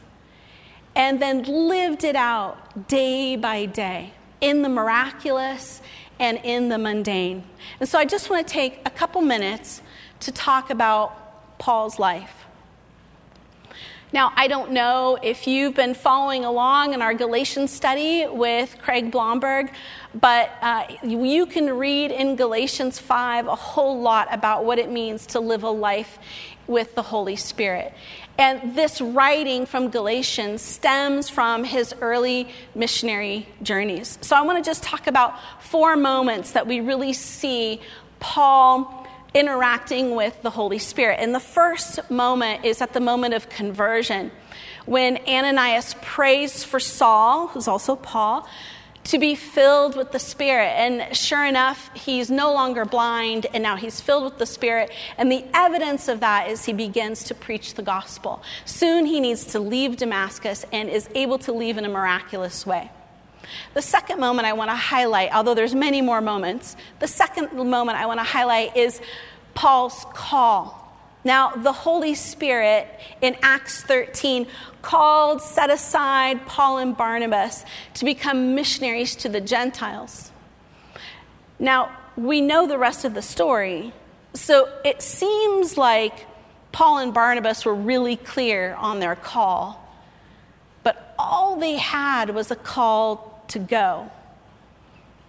and 0.96 1.20
then 1.20 1.42
lived 1.42 2.02
it 2.02 2.16
out 2.16 2.88
day 2.88 3.36
by 3.36 3.66
day 3.66 4.14
in 4.40 4.62
the 4.62 4.68
miraculous 4.68 5.82
and 6.18 6.40
in 6.42 6.70
the 6.70 6.78
mundane. 6.78 7.44
And 7.78 7.88
so 7.88 7.98
I 7.98 8.06
just 8.06 8.30
want 8.30 8.46
to 8.46 8.52
take 8.52 8.80
a 8.86 8.90
couple 8.90 9.20
minutes 9.20 9.82
to 10.20 10.32
talk 10.32 10.70
about 10.70 11.58
Paul's 11.58 11.98
life. 11.98 12.32
Now, 14.12 14.32
I 14.36 14.46
don't 14.46 14.70
know 14.70 15.18
if 15.22 15.46
you've 15.46 15.74
been 15.74 15.92
following 15.92 16.44
along 16.44 16.94
in 16.94 17.02
our 17.02 17.12
Galatians 17.12 17.70
study 17.70 18.26
with 18.26 18.78
Craig 18.80 19.10
Blomberg, 19.10 19.72
but 20.14 20.52
uh, 20.62 20.84
you 21.02 21.44
can 21.44 21.76
read 21.76 22.12
in 22.12 22.36
Galatians 22.36 22.98
5 22.98 23.48
a 23.48 23.54
whole 23.54 24.00
lot 24.00 24.32
about 24.32 24.64
what 24.64 24.78
it 24.78 24.90
means 24.90 25.26
to 25.26 25.40
live 25.40 25.64
a 25.64 25.70
life 25.70 26.18
with 26.66 26.94
the 26.94 27.02
Holy 27.02 27.36
Spirit. 27.36 27.92
And 28.38 28.74
this 28.74 29.00
writing 29.00 29.64
from 29.64 29.88
Galatians 29.88 30.60
stems 30.60 31.28
from 31.30 31.64
his 31.64 31.94
early 32.00 32.48
missionary 32.74 33.48
journeys. 33.62 34.18
So 34.20 34.36
I 34.36 34.42
want 34.42 34.62
to 34.62 34.68
just 34.68 34.82
talk 34.82 35.06
about 35.06 35.34
four 35.62 35.96
moments 35.96 36.52
that 36.52 36.66
we 36.66 36.80
really 36.80 37.14
see 37.14 37.80
Paul 38.20 39.06
interacting 39.32 40.14
with 40.14 40.40
the 40.42 40.50
Holy 40.50 40.78
Spirit. 40.78 41.18
And 41.20 41.34
the 41.34 41.40
first 41.40 42.10
moment 42.10 42.64
is 42.64 42.80
at 42.80 42.92
the 42.92 43.00
moment 43.00 43.34
of 43.34 43.48
conversion, 43.48 44.30
when 44.86 45.18
Ananias 45.26 45.94
prays 46.00 46.62
for 46.62 46.80
Saul, 46.80 47.48
who's 47.48 47.68
also 47.68 47.96
Paul, 47.96 48.48
to 49.06 49.18
be 49.18 49.34
filled 49.34 49.96
with 49.96 50.12
the 50.12 50.18
Spirit. 50.18 50.72
And 50.76 51.16
sure 51.16 51.44
enough, 51.44 51.90
he's 51.94 52.30
no 52.30 52.52
longer 52.52 52.84
blind, 52.84 53.46
and 53.54 53.62
now 53.62 53.76
he's 53.76 54.00
filled 54.00 54.24
with 54.24 54.38
the 54.38 54.46
Spirit. 54.46 54.90
And 55.16 55.30
the 55.30 55.44
evidence 55.54 56.08
of 56.08 56.20
that 56.20 56.50
is 56.50 56.64
he 56.64 56.72
begins 56.72 57.24
to 57.24 57.34
preach 57.34 57.74
the 57.74 57.82
gospel. 57.82 58.42
Soon 58.64 59.06
he 59.06 59.20
needs 59.20 59.44
to 59.46 59.60
leave 59.60 59.96
Damascus 59.96 60.64
and 60.72 60.88
is 60.88 61.08
able 61.14 61.38
to 61.38 61.52
leave 61.52 61.78
in 61.78 61.84
a 61.84 61.88
miraculous 61.88 62.66
way. 62.66 62.90
The 63.74 63.82
second 63.82 64.18
moment 64.18 64.46
I 64.46 64.54
want 64.54 64.70
to 64.70 64.76
highlight, 64.76 65.32
although 65.32 65.54
there's 65.54 65.74
many 65.74 66.02
more 66.02 66.20
moments, 66.20 66.76
the 66.98 67.06
second 67.06 67.52
moment 67.52 67.98
I 67.98 68.06
want 68.06 68.18
to 68.18 68.24
highlight 68.24 68.76
is 68.76 69.00
Paul's 69.54 70.04
call. 70.12 70.85
Now, 71.26 71.50
the 71.50 71.72
Holy 71.72 72.14
Spirit 72.14 72.86
in 73.20 73.36
Acts 73.42 73.82
13 73.82 74.46
called, 74.80 75.42
set 75.42 75.70
aside 75.70 76.46
Paul 76.46 76.78
and 76.78 76.96
Barnabas 76.96 77.64
to 77.94 78.04
become 78.04 78.54
missionaries 78.54 79.16
to 79.16 79.28
the 79.28 79.40
Gentiles. 79.40 80.30
Now, 81.58 81.90
we 82.16 82.40
know 82.40 82.68
the 82.68 82.78
rest 82.78 83.04
of 83.04 83.14
the 83.14 83.22
story, 83.22 83.92
so 84.34 84.68
it 84.84 85.02
seems 85.02 85.76
like 85.76 86.28
Paul 86.70 86.98
and 86.98 87.12
Barnabas 87.12 87.64
were 87.64 87.74
really 87.74 88.14
clear 88.14 88.76
on 88.76 89.00
their 89.00 89.16
call, 89.16 89.84
but 90.84 91.12
all 91.18 91.56
they 91.56 91.76
had 91.76 92.36
was 92.36 92.52
a 92.52 92.56
call 92.56 93.42
to 93.48 93.58
go. 93.58 94.12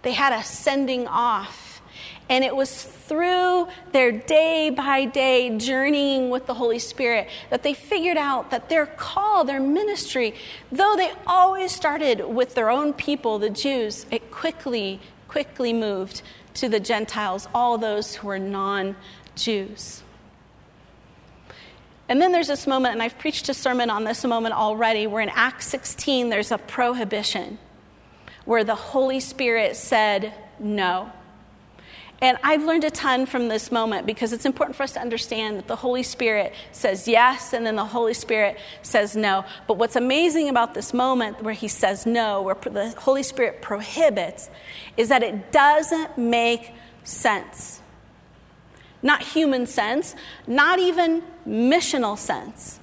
They 0.03 0.11
had 0.11 0.31
a 0.31 0.43
sending 0.43 1.07
off. 1.07 1.66
And 2.29 2.43
it 2.43 2.55
was 2.55 2.83
through 2.83 3.67
their 3.93 4.11
day 4.11 4.69
by 4.69 5.05
day 5.05 5.57
journeying 5.57 6.29
with 6.29 6.45
the 6.45 6.53
Holy 6.55 6.79
Spirit 6.79 7.29
that 7.49 7.63
they 7.63 7.73
figured 7.73 8.17
out 8.17 8.51
that 8.51 8.67
their 8.67 8.85
call, 8.85 9.45
their 9.45 9.61
ministry, 9.61 10.35
though 10.71 10.95
they 10.97 11.11
always 11.25 11.71
started 11.71 12.25
with 12.25 12.53
their 12.53 12.69
own 12.69 12.91
people, 12.93 13.39
the 13.39 13.49
Jews, 13.49 14.05
it 14.11 14.29
quickly, 14.29 14.99
quickly 15.29 15.71
moved 15.71 16.21
to 16.55 16.67
the 16.67 16.79
Gentiles, 16.79 17.47
all 17.53 17.77
those 17.77 18.15
who 18.15 18.27
were 18.27 18.39
non 18.39 18.95
Jews. 19.35 20.03
And 22.09 22.21
then 22.21 22.31
there's 22.31 22.47
this 22.47 22.67
moment, 22.67 22.93
and 22.93 23.03
I've 23.03 23.17
preached 23.19 23.49
a 23.49 23.53
sermon 23.53 23.89
on 23.89 24.03
this 24.03 24.23
moment 24.23 24.55
already, 24.55 25.07
where 25.07 25.21
in 25.21 25.29
Acts 25.29 25.67
16 25.67 26.29
there's 26.29 26.51
a 26.51 26.57
prohibition 26.57 27.57
where 28.45 28.63
the 28.63 28.75
Holy 28.75 29.19
Spirit 29.19 29.75
said 29.75 30.33
no. 30.57 31.11
And 32.19 32.37
I've 32.41 32.63
learned 32.63 32.83
a 32.83 32.89
ton 32.89 33.27
from 33.27 33.47
this 33.47 33.71
moment 33.71 34.07
because 34.07 34.33
it's 34.33 34.45
important 34.45 34.75
for 34.75 34.83
us 34.83 34.93
to 34.93 34.99
understand 34.99 35.57
that 35.57 35.67
the 35.67 35.75
Holy 35.75 36.01
Spirit 36.01 36.53
says 36.71 37.07
yes 37.07 37.53
and 37.53 37.63
then 37.63 37.75
the 37.75 37.85
Holy 37.85 38.15
Spirit 38.15 38.57
says 38.81 39.15
no. 39.15 39.45
But 39.67 39.77
what's 39.77 39.95
amazing 39.95 40.49
about 40.49 40.73
this 40.73 40.95
moment 40.95 41.43
where 41.43 41.53
he 41.53 41.67
says 41.67 42.07
no, 42.07 42.41
where 42.41 42.55
the 42.55 42.89
Holy 42.97 43.21
Spirit 43.21 43.61
prohibits, 43.61 44.49
is 44.95 45.09
that 45.09 45.21
it 45.21 45.51
doesn't 45.51 46.17
make 46.17 46.71
sense. 47.03 47.81
Not 49.03 49.21
human 49.21 49.67
sense, 49.67 50.15
not 50.47 50.79
even 50.79 51.21
missional 51.47 52.17
sense. 52.17 52.79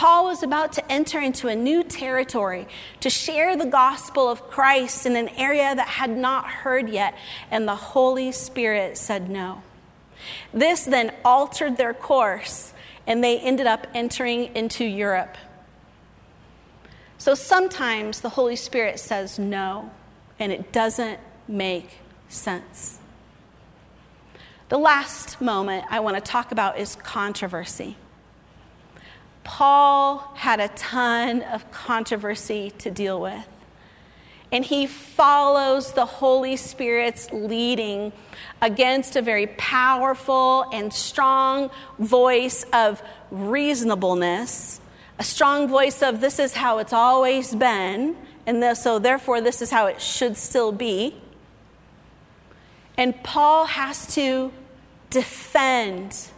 Paul 0.00 0.24
was 0.24 0.42
about 0.42 0.72
to 0.72 0.90
enter 0.90 1.20
into 1.20 1.48
a 1.48 1.54
new 1.54 1.84
territory 1.84 2.66
to 3.00 3.10
share 3.10 3.54
the 3.54 3.66
gospel 3.66 4.30
of 4.30 4.48
Christ 4.48 5.04
in 5.04 5.14
an 5.14 5.28
area 5.36 5.74
that 5.74 5.88
had 5.88 6.08
not 6.08 6.46
heard 6.46 6.88
yet, 6.88 7.14
and 7.50 7.68
the 7.68 7.76
Holy 7.76 8.32
Spirit 8.32 8.96
said 8.96 9.28
no. 9.28 9.60
This 10.54 10.86
then 10.86 11.12
altered 11.22 11.76
their 11.76 11.92
course, 11.92 12.72
and 13.06 13.22
they 13.22 13.38
ended 13.40 13.66
up 13.66 13.88
entering 13.92 14.56
into 14.56 14.86
Europe. 14.86 15.36
So 17.18 17.34
sometimes 17.34 18.22
the 18.22 18.30
Holy 18.30 18.56
Spirit 18.56 18.98
says 18.98 19.38
no, 19.38 19.90
and 20.38 20.50
it 20.50 20.72
doesn't 20.72 21.20
make 21.46 21.98
sense. 22.30 23.00
The 24.70 24.78
last 24.78 25.42
moment 25.42 25.84
I 25.90 26.00
want 26.00 26.16
to 26.16 26.22
talk 26.22 26.52
about 26.52 26.78
is 26.78 26.96
controversy. 26.96 27.98
Paul 29.50 30.30
had 30.36 30.60
a 30.60 30.68
ton 30.68 31.42
of 31.42 31.68
controversy 31.72 32.70
to 32.78 32.88
deal 32.88 33.20
with. 33.20 33.48
And 34.52 34.64
he 34.64 34.86
follows 34.86 35.92
the 35.92 36.06
Holy 36.06 36.54
Spirit's 36.54 37.28
leading 37.32 38.12
against 38.62 39.16
a 39.16 39.22
very 39.22 39.48
powerful 39.48 40.66
and 40.72 40.92
strong 40.92 41.68
voice 41.98 42.64
of 42.72 43.02
reasonableness, 43.32 44.80
a 45.18 45.24
strong 45.24 45.66
voice 45.66 46.00
of 46.00 46.20
this 46.20 46.38
is 46.38 46.54
how 46.54 46.78
it's 46.78 46.92
always 46.92 47.52
been, 47.52 48.16
and 48.46 48.76
so 48.78 49.00
therefore 49.00 49.40
this 49.40 49.60
is 49.60 49.72
how 49.72 49.86
it 49.86 50.00
should 50.00 50.36
still 50.36 50.70
be. 50.70 51.16
And 52.96 53.20
Paul 53.24 53.64
has 53.66 54.14
to 54.14 54.52
defend 55.10 56.28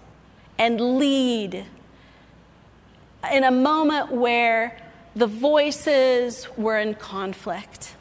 and 0.59 0.99
lead 0.99 1.67
in 3.31 3.45
a 3.45 3.51
moment 3.51 4.11
where 4.11 4.79
the 5.15 5.27
voices 5.27 6.49
were 6.57 6.79
in 6.79 6.95
conflict, 6.95 7.95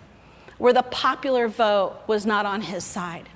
where 0.58 0.74
the 0.74 0.84
popular 0.84 1.48
vote 1.48 2.00
was 2.08 2.26
not 2.26 2.46
on 2.46 2.62
his 2.62 2.84
side. 2.84 3.30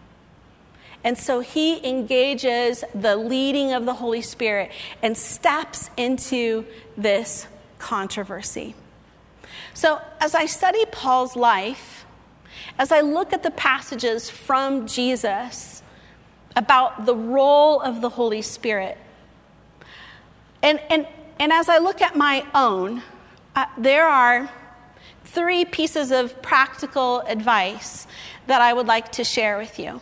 And 1.03 1.17
so 1.17 1.39
he 1.39 1.87
engages 1.87 2.83
the 2.95 3.15
leading 3.15 3.73
of 3.73 3.85
the 3.85 3.93
Holy 3.93 4.21
Spirit 4.21 4.71
and 5.03 5.15
steps 5.15 5.89
into 5.97 6.65
this 6.97 7.47
controversy. 7.77 8.73
So, 9.75 10.01
as 10.19 10.33
I 10.33 10.47
study 10.47 10.83
Paul's 10.91 11.35
life, 11.35 12.05
as 12.79 12.91
I 12.91 13.01
look 13.01 13.33
at 13.33 13.43
the 13.43 13.51
passages 13.51 14.29
from 14.29 14.87
Jesus 14.87 15.83
about 16.55 17.05
the 17.05 17.15
role 17.15 17.81
of 17.81 18.01
the 18.01 18.09
Holy 18.09 18.41
Spirit, 18.41 18.97
and, 20.63 20.79
and 20.89 21.05
and 21.39 21.51
as 21.51 21.69
I 21.69 21.79
look 21.79 22.01
at 22.01 22.15
my 22.15 22.45
own, 22.53 23.01
uh, 23.55 23.65
there 23.77 24.07
are 24.07 24.49
three 25.23 25.65
pieces 25.65 26.11
of 26.11 26.41
practical 26.41 27.19
advice 27.21 28.07
that 28.47 28.61
I 28.61 28.73
would 28.73 28.87
like 28.87 29.11
to 29.13 29.23
share 29.23 29.57
with 29.57 29.79
you. 29.79 30.01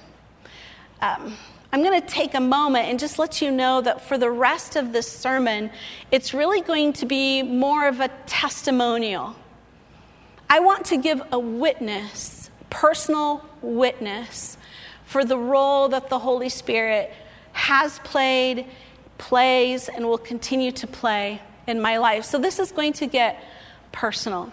Um, 1.01 1.37
I'm 1.71 1.81
going 1.81 1.99
to 1.99 2.07
take 2.07 2.35
a 2.35 2.39
moment 2.39 2.87
and 2.87 2.99
just 2.99 3.17
let 3.17 3.41
you 3.41 3.49
know 3.49 3.81
that 3.81 4.01
for 4.01 4.17
the 4.17 4.29
rest 4.29 4.75
of 4.75 4.93
this 4.93 5.11
sermon, 5.11 5.71
it's 6.11 6.33
really 6.33 6.61
going 6.61 6.93
to 6.93 7.07
be 7.07 7.41
more 7.41 7.87
of 7.87 7.99
a 7.99 8.09
testimonial. 8.27 9.35
I 10.49 10.59
want 10.59 10.85
to 10.85 10.97
give 10.97 11.21
a 11.31 11.39
witness, 11.39 12.51
personal 12.69 13.43
witness, 13.63 14.57
for 15.05 15.25
the 15.25 15.37
role 15.37 15.89
that 15.89 16.09
the 16.09 16.19
Holy 16.19 16.49
Spirit 16.49 17.11
has 17.53 17.97
played 17.99 18.67
plays 19.17 19.89
and 19.89 20.05
will 20.05 20.17
continue 20.17 20.71
to 20.71 20.87
play 20.87 21.41
in 21.67 21.81
my 21.81 21.97
life. 21.97 22.25
So 22.25 22.37
this 22.37 22.59
is 22.59 22.71
going 22.71 22.93
to 22.93 23.07
get 23.07 23.43
personal. 23.91 24.51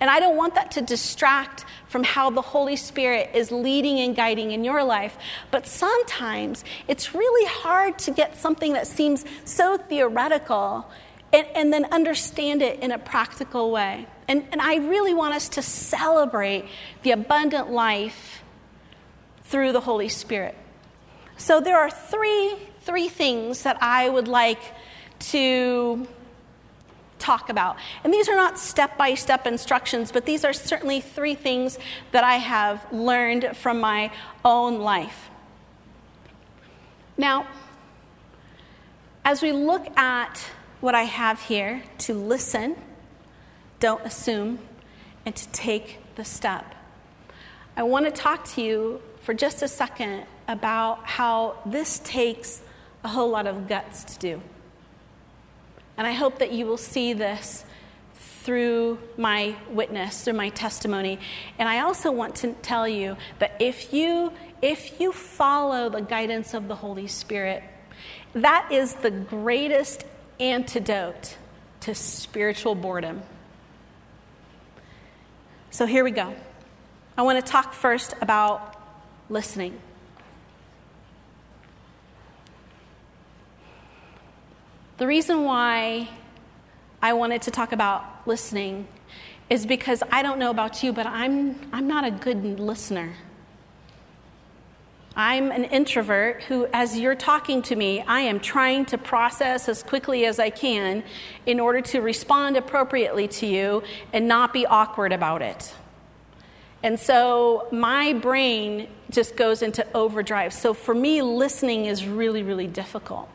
And 0.00 0.08
I 0.08 0.18
don't 0.18 0.36
want 0.36 0.54
that 0.54 0.70
to 0.72 0.80
distract 0.80 1.66
from 1.86 2.04
how 2.04 2.30
the 2.30 2.40
Holy 2.40 2.76
Spirit 2.76 3.30
is 3.34 3.52
leading 3.52 4.00
and 4.00 4.16
guiding 4.16 4.52
in 4.52 4.64
your 4.64 4.82
life. 4.82 5.16
But 5.50 5.66
sometimes 5.66 6.64
it's 6.88 7.14
really 7.14 7.46
hard 7.48 7.98
to 8.00 8.10
get 8.10 8.38
something 8.38 8.72
that 8.72 8.86
seems 8.86 9.24
so 9.44 9.76
theoretical 9.76 10.90
and, 11.32 11.46
and 11.54 11.72
then 11.72 11.84
understand 11.92 12.62
it 12.62 12.80
in 12.80 12.92
a 12.92 12.98
practical 12.98 13.70
way. 13.70 14.06
And, 14.26 14.46
and 14.52 14.62
I 14.62 14.76
really 14.76 15.12
want 15.12 15.34
us 15.34 15.50
to 15.50 15.62
celebrate 15.62 16.64
the 17.02 17.10
abundant 17.10 17.70
life 17.70 18.42
through 19.44 19.72
the 19.72 19.80
Holy 19.80 20.08
Spirit. 20.08 20.56
So 21.36 21.60
there 21.60 21.78
are 21.78 21.90
three 21.90 22.56
three 22.90 23.08
things 23.08 23.62
that 23.62 23.80
I 23.80 24.08
would 24.08 24.26
like 24.26 24.58
to 25.20 26.08
talk 27.20 27.48
about. 27.48 27.76
And 28.02 28.12
these 28.12 28.28
are 28.28 28.34
not 28.34 28.58
step 28.58 28.98
by 28.98 29.14
step 29.14 29.46
instructions, 29.46 30.10
but 30.10 30.26
these 30.26 30.44
are 30.44 30.52
certainly 30.52 31.00
three 31.00 31.36
things 31.36 31.78
that 32.10 32.24
I 32.24 32.34
have 32.34 32.84
learned 32.92 33.56
from 33.56 33.78
my 33.78 34.10
own 34.44 34.80
life. 34.80 35.30
Now, 37.16 37.46
as 39.24 39.40
we 39.40 39.52
look 39.52 39.86
at 39.96 40.44
what 40.80 40.96
I 40.96 41.04
have 41.04 41.40
here 41.42 41.84
to 41.98 42.14
listen, 42.14 42.74
don't 43.78 44.04
assume, 44.04 44.58
and 45.24 45.36
to 45.36 45.48
take 45.50 46.00
the 46.16 46.24
step, 46.24 46.74
I 47.76 47.84
want 47.84 48.06
to 48.06 48.10
talk 48.10 48.44
to 48.54 48.62
you 48.62 49.00
for 49.20 49.32
just 49.32 49.62
a 49.62 49.68
second 49.68 50.24
about 50.48 51.06
how 51.06 51.56
this 51.64 52.00
takes 52.00 52.62
a 53.04 53.08
whole 53.08 53.30
lot 53.30 53.46
of 53.46 53.68
guts 53.68 54.04
to 54.04 54.18
do. 54.18 54.42
And 55.96 56.06
I 56.06 56.12
hope 56.12 56.38
that 56.38 56.52
you 56.52 56.66
will 56.66 56.76
see 56.76 57.12
this 57.12 57.64
through 58.14 58.98
my 59.18 59.54
witness, 59.70 60.24
through 60.24 60.34
my 60.34 60.48
testimony. 60.48 61.18
And 61.58 61.68
I 61.68 61.80
also 61.80 62.10
want 62.10 62.36
to 62.36 62.52
tell 62.54 62.88
you 62.88 63.16
that 63.38 63.56
if 63.60 63.92
you 63.92 64.32
if 64.62 65.00
you 65.00 65.12
follow 65.12 65.88
the 65.88 66.02
guidance 66.02 66.52
of 66.52 66.68
the 66.68 66.74
Holy 66.74 67.06
Spirit, 67.06 67.62
that 68.34 68.70
is 68.70 68.94
the 68.94 69.10
greatest 69.10 70.04
antidote 70.38 71.36
to 71.80 71.94
spiritual 71.94 72.74
boredom. 72.74 73.22
So 75.70 75.86
here 75.86 76.04
we 76.04 76.10
go. 76.10 76.34
I 77.16 77.22
want 77.22 77.44
to 77.44 77.52
talk 77.52 77.72
first 77.72 78.14
about 78.20 78.76
listening. 79.28 79.78
The 85.00 85.06
reason 85.06 85.44
why 85.44 86.10
I 87.00 87.14
wanted 87.14 87.40
to 87.42 87.50
talk 87.50 87.72
about 87.72 88.04
listening 88.26 88.86
is 89.48 89.64
because 89.64 90.02
I 90.12 90.22
don't 90.22 90.38
know 90.38 90.50
about 90.50 90.82
you, 90.82 90.92
but 90.92 91.06
I'm, 91.06 91.58
I'm 91.72 91.88
not 91.88 92.04
a 92.04 92.10
good 92.10 92.60
listener. 92.60 93.14
I'm 95.16 95.52
an 95.52 95.64
introvert 95.64 96.42
who, 96.42 96.66
as 96.74 96.98
you're 96.98 97.14
talking 97.14 97.62
to 97.62 97.76
me, 97.76 98.02
I 98.02 98.20
am 98.20 98.40
trying 98.40 98.84
to 98.86 98.98
process 98.98 99.70
as 99.70 99.82
quickly 99.82 100.26
as 100.26 100.38
I 100.38 100.50
can 100.50 101.02
in 101.46 101.60
order 101.60 101.80
to 101.80 102.02
respond 102.02 102.58
appropriately 102.58 103.26
to 103.28 103.46
you 103.46 103.82
and 104.12 104.28
not 104.28 104.52
be 104.52 104.66
awkward 104.66 105.14
about 105.14 105.40
it. 105.40 105.74
And 106.82 107.00
so 107.00 107.68
my 107.72 108.12
brain 108.12 108.86
just 109.08 109.34
goes 109.34 109.62
into 109.62 109.86
overdrive. 109.94 110.52
So 110.52 110.74
for 110.74 110.94
me, 110.94 111.22
listening 111.22 111.86
is 111.86 112.04
really, 112.04 112.42
really 112.42 112.66
difficult. 112.66 113.30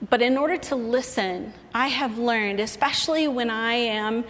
But 0.00 0.20
in 0.20 0.36
order 0.36 0.56
to 0.58 0.76
listen, 0.76 1.54
I 1.72 1.88
have 1.88 2.18
learned, 2.18 2.60
especially 2.60 3.28
when 3.28 3.50
I 3.50 3.74
am 3.74 4.24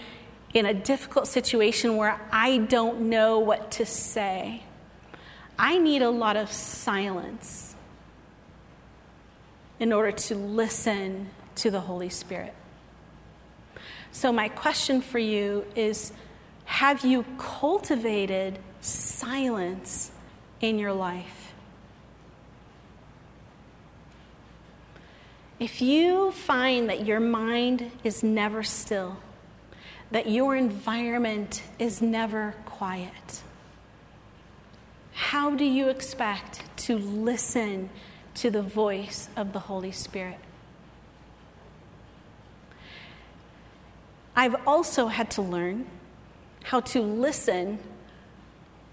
in 0.54 0.64
a 0.64 0.74
difficult 0.74 1.26
situation 1.26 1.96
where 1.96 2.20
I 2.30 2.58
don't 2.58 3.02
know 3.02 3.40
what 3.40 3.72
to 3.72 3.86
say, 3.86 4.62
I 5.58 5.78
need 5.78 6.02
a 6.02 6.10
lot 6.10 6.36
of 6.36 6.52
silence 6.52 7.74
in 9.78 9.92
order 9.92 10.12
to 10.12 10.34
listen 10.34 11.30
to 11.56 11.70
the 11.70 11.80
Holy 11.80 12.08
Spirit. 12.08 12.54
So, 14.12 14.32
my 14.32 14.48
question 14.48 15.00
for 15.00 15.18
you 15.18 15.66
is 15.74 16.12
Have 16.64 17.04
you 17.04 17.24
cultivated 17.38 18.58
silence 18.80 20.10
in 20.60 20.78
your 20.78 20.92
life? 20.92 21.45
If 25.58 25.80
you 25.80 26.32
find 26.32 26.88
that 26.90 27.06
your 27.06 27.20
mind 27.20 27.90
is 28.04 28.22
never 28.22 28.62
still, 28.62 29.16
that 30.10 30.28
your 30.28 30.54
environment 30.54 31.62
is 31.78 32.02
never 32.02 32.54
quiet, 32.66 33.42
how 35.12 35.50
do 35.50 35.64
you 35.64 35.88
expect 35.88 36.62
to 36.76 36.98
listen 36.98 37.88
to 38.34 38.50
the 38.50 38.60
voice 38.60 39.30
of 39.34 39.54
the 39.54 39.60
Holy 39.60 39.92
Spirit? 39.92 40.38
I've 44.36 44.56
also 44.66 45.06
had 45.06 45.30
to 45.32 45.42
learn 45.42 45.86
how 46.64 46.80
to 46.80 47.00
listen 47.00 47.78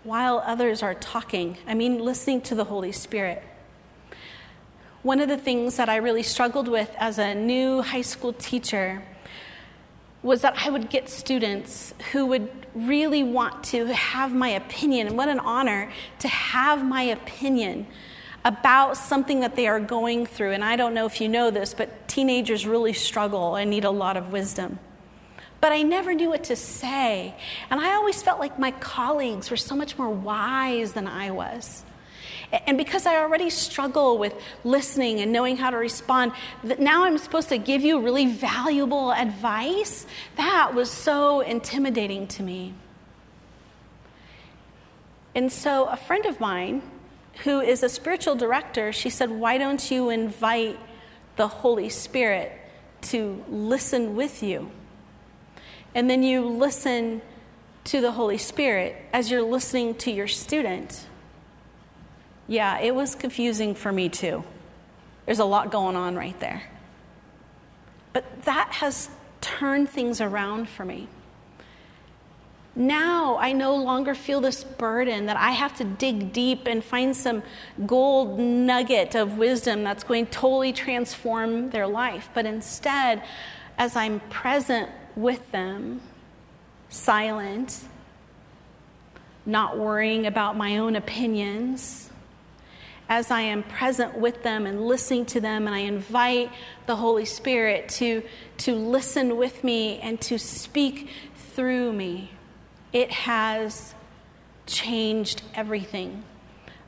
while 0.06 0.42
others 0.46 0.82
are 0.82 0.94
talking. 0.94 1.58
I 1.68 1.74
mean, 1.74 2.00
listening 2.00 2.40
to 2.44 2.56
the 2.56 2.64
Holy 2.64 2.94
Spirit. 2.94 3.44
One 5.04 5.20
of 5.20 5.28
the 5.28 5.38
things 5.38 5.76
that 5.76 5.90
I 5.90 5.98
really 5.98 6.24
struggled 6.24 6.70
with 6.70 6.90
as 6.98 7.20
a 7.20 7.36
new 7.36 7.82
high 7.82 8.02
school 8.02 8.32
teacher 8.32 9.04
was 10.22 10.42
that 10.42 10.56
I 10.66 10.70
would 10.70 10.90
get 10.90 11.10
students 11.10 11.94
who 12.14 12.26
would 12.28 12.50
really 12.74 13.22
want 13.22 13.66
to 13.66 13.88
have 13.88 14.34
my 14.34 14.48
opinion. 14.48 15.08
And 15.08 15.18
what 15.18 15.28
an 15.28 15.40
honor 15.40 15.92
to 16.20 16.30
have 16.30 16.86
my 16.86 17.02
opinion 17.02 17.86
about 18.46 18.96
something 18.96 19.42
that 19.42 19.58
they 19.58 19.68
are 19.68 19.82
going 19.82 20.26
through. 20.26 20.52
And 20.52 20.64
I 20.64 20.78
don't 20.78 20.94
know 20.94 21.06
if 21.06 21.20
you 21.20 21.28
know 21.28 21.52
this, 21.52 21.74
but 21.74 22.08
teenagers 22.08 22.66
really 22.66 22.94
struggle 22.94 23.58
and 23.58 23.70
need 23.70 23.84
a 23.84 23.92
lot 23.92 24.16
of 24.16 24.32
wisdom. 24.32 24.80
But 25.60 25.74
I 25.74 25.82
never 25.82 26.14
knew 26.14 26.30
what 26.30 26.46
to 26.46 26.56
say. 26.56 27.36
And 27.70 27.82
I 27.82 27.94
always 27.94 28.22
felt 28.22 28.40
like 28.40 28.58
my 28.58 28.72
colleagues 28.72 29.52
were 29.52 29.58
so 29.58 29.76
much 29.76 29.98
more 29.98 30.10
wise 30.10 30.94
than 30.94 31.08
I 31.08 31.32
was. 31.32 31.84
And 32.54 32.78
because 32.78 33.08
I 33.08 33.16
already 33.16 33.50
struggle 33.50 34.20
with 34.20 34.36
listening 34.64 35.20
and 35.22 35.32
knowing 35.32 35.58
how 35.58 35.72
to 35.72 35.78
respond, 35.78 36.34
that 36.64 36.80
now 36.80 37.04
I'm 37.04 37.18
supposed 37.18 37.50
to 37.50 37.58
give 37.58 37.82
you 37.82 38.00
really 38.00 38.28
valuable 38.28 39.12
advice, 39.12 40.06
that 40.36 40.76
was 40.76 40.92
so 40.92 41.40
intimidating 41.40 42.28
to 42.28 42.44
me. 42.44 42.76
And 45.34 45.52
so 45.52 45.86
a 45.86 45.98
friend 45.98 46.28
of 46.28 46.40
mine 46.40 46.84
who 47.44 47.60
is 47.60 47.82
a 47.82 47.90
spiritual 47.90 48.36
director, 48.36 48.94
she 48.94 49.10
said, 49.10 49.32
Why 49.32 49.58
don't 49.58 49.90
you 49.90 50.12
invite 50.12 50.80
the 51.38 51.48
Holy 51.48 51.90
Spirit 51.90 52.52
to 53.02 53.44
listen 53.50 54.16
with 54.16 54.44
you? 54.44 54.70
And 55.96 56.08
then 56.08 56.22
you 56.22 56.46
listen 56.46 57.24
to 57.86 58.00
the 58.00 58.12
Holy 58.12 58.38
Spirit 58.38 58.96
as 59.12 59.32
you're 59.32 59.42
listening 59.42 59.96
to 59.96 60.12
your 60.12 60.28
student. 60.28 61.08
Yeah, 62.54 62.78
it 62.78 62.94
was 62.94 63.16
confusing 63.16 63.74
for 63.74 63.92
me 63.92 64.10
too. 64.10 64.44
There's 65.26 65.40
a 65.40 65.46
lot 65.46 65.72
going 65.72 65.96
on 65.96 66.16
right 66.16 66.40
there. 66.40 66.62
But 68.14 68.44
that 68.44 68.74
has 68.74 69.10
turned 69.42 69.90
things 69.90 70.22
around 70.22 70.70
for 70.70 70.86
me. 70.86 71.08
Now 72.76 73.38
I 73.40 73.54
no 73.54 73.76
longer 73.76 74.14
feel 74.14 74.40
this 74.40 74.64
burden 74.64 75.26
that 75.26 75.36
I 75.36 75.50
have 75.50 75.76
to 75.78 75.84
dig 75.84 76.32
deep 76.32 76.68
and 76.68 76.84
find 76.84 77.16
some 77.16 77.42
gold 77.88 78.38
nugget 78.38 79.16
of 79.16 79.40
wisdom 79.40 79.84
that's 79.84 80.04
going 80.04 80.28
to 80.28 80.32
totally 80.32 80.74
transform 80.74 81.72
their 81.72 81.88
life. 81.88 82.30
But 82.36 82.46
instead, 82.46 83.24
as 83.80 83.96
I'm 83.96 84.20
present 84.30 84.92
with 85.16 85.52
them, 85.52 86.02
silent, 86.90 87.86
not 89.44 89.76
worrying 89.76 90.28
about 90.28 90.56
my 90.56 90.78
own 90.78 90.96
opinions, 90.96 92.12
as 93.10 93.32
I 93.32 93.42
am 93.42 93.64
present 93.64 94.18
with 94.18 94.44
them 94.44 94.66
and 94.66 94.88
listening 94.88 95.26
to 95.28 95.42
them, 95.42 95.68
and 95.68 95.76
I 95.76 95.80
invite 95.80 96.52
the 96.86 96.96
Holy 96.96 97.26
Spirit 97.26 97.90
to, 97.90 98.24
to 98.60 98.76
listen 98.76 99.38
with 99.38 99.64
me 99.64 100.00
and 100.00 100.20
to 100.22 100.40
speak 100.40 101.10
through 101.36 101.94
me, 101.94 102.32
it 102.92 103.12
has 103.12 103.94
changed 104.66 105.42
everything. 105.54 106.24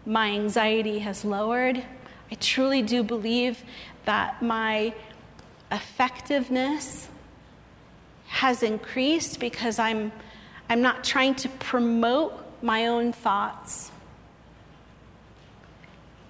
My 0.06 0.30
anxiety 0.30 1.00
has 1.00 1.26
lowered. 1.26 1.84
I 2.32 2.36
truly 2.36 2.82
do 2.82 3.04
believe 3.04 3.64
that 4.06 4.42
my 4.42 4.94
effectiveness 5.72 7.10
has 8.28 8.64
increased 8.64 9.40
because 9.40 9.80
I'm, 9.80 10.12
I'm 10.70 10.82
not 10.82 11.04
trying 11.04 11.36
to 11.36 11.50
promote 11.50 12.34
my 12.62 12.88
own 12.88 13.14
thoughts. 13.14 13.92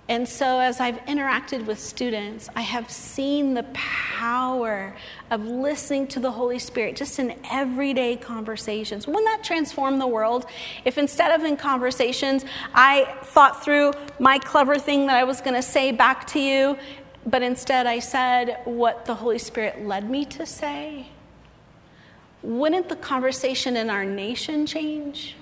And 0.08 0.30
so, 0.30 0.60
as 0.60 0.80
I've 0.80 0.98
interacted 1.06 1.66
with 1.66 1.80
students, 1.80 2.48
I 2.56 2.62
have 2.62 2.92
seen 2.92 3.56
the 3.56 3.66
power 3.74 4.96
of 5.32 5.44
listening 5.48 6.06
to 6.10 6.20
the 6.20 6.30
Holy 6.30 6.60
Spirit 6.60 6.96
just 6.96 7.18
in 7.18 7.40
everyday 7.52 8.16
conversations. 8.16 9.08
Wouldn't 9.08 9.26
that 9.26 9.44
transform 9.44 9.98
the 9.98 10.06
world? 10.06 10.46
If 10.84 11.00
instead 11.00 11.32
of 11.32 11.44
in 11.44 11.58
conversations, 11.58 12.46
I 12.76 13.16
thought 13.24 13.64
through 13.64 13.94
my 14.20 14.38
clever 14.38 14.78
thing 14.78 15.08
that 15.08 15.16
I 15.16 15.24
was 15.24 15.42
going 15.42 15.56
to 15.56 15.64
say 15.64 15.92
back 15.92 16.28
to 16.28 16.40
you, 16.40 16.78
but 17.26 17.42
instead 17.42 17.88
I 17.88 17.98
said 17.98 18.60
what 18.66 19.06
the 19.06 19.16
Holy 19.16 19.40
Spirit 19.40 19.84
led 19.84 20.08
me 20.08 20.24
to 20.26 20.46
say, 20.46 21.08
wouldn't 22.44 22.90
the 22.90 22.96
conversation 22.96 23.76
in 23.76 23.90
our 23.90 24.06
nation 24.06 24.68
change? 24.68 25.36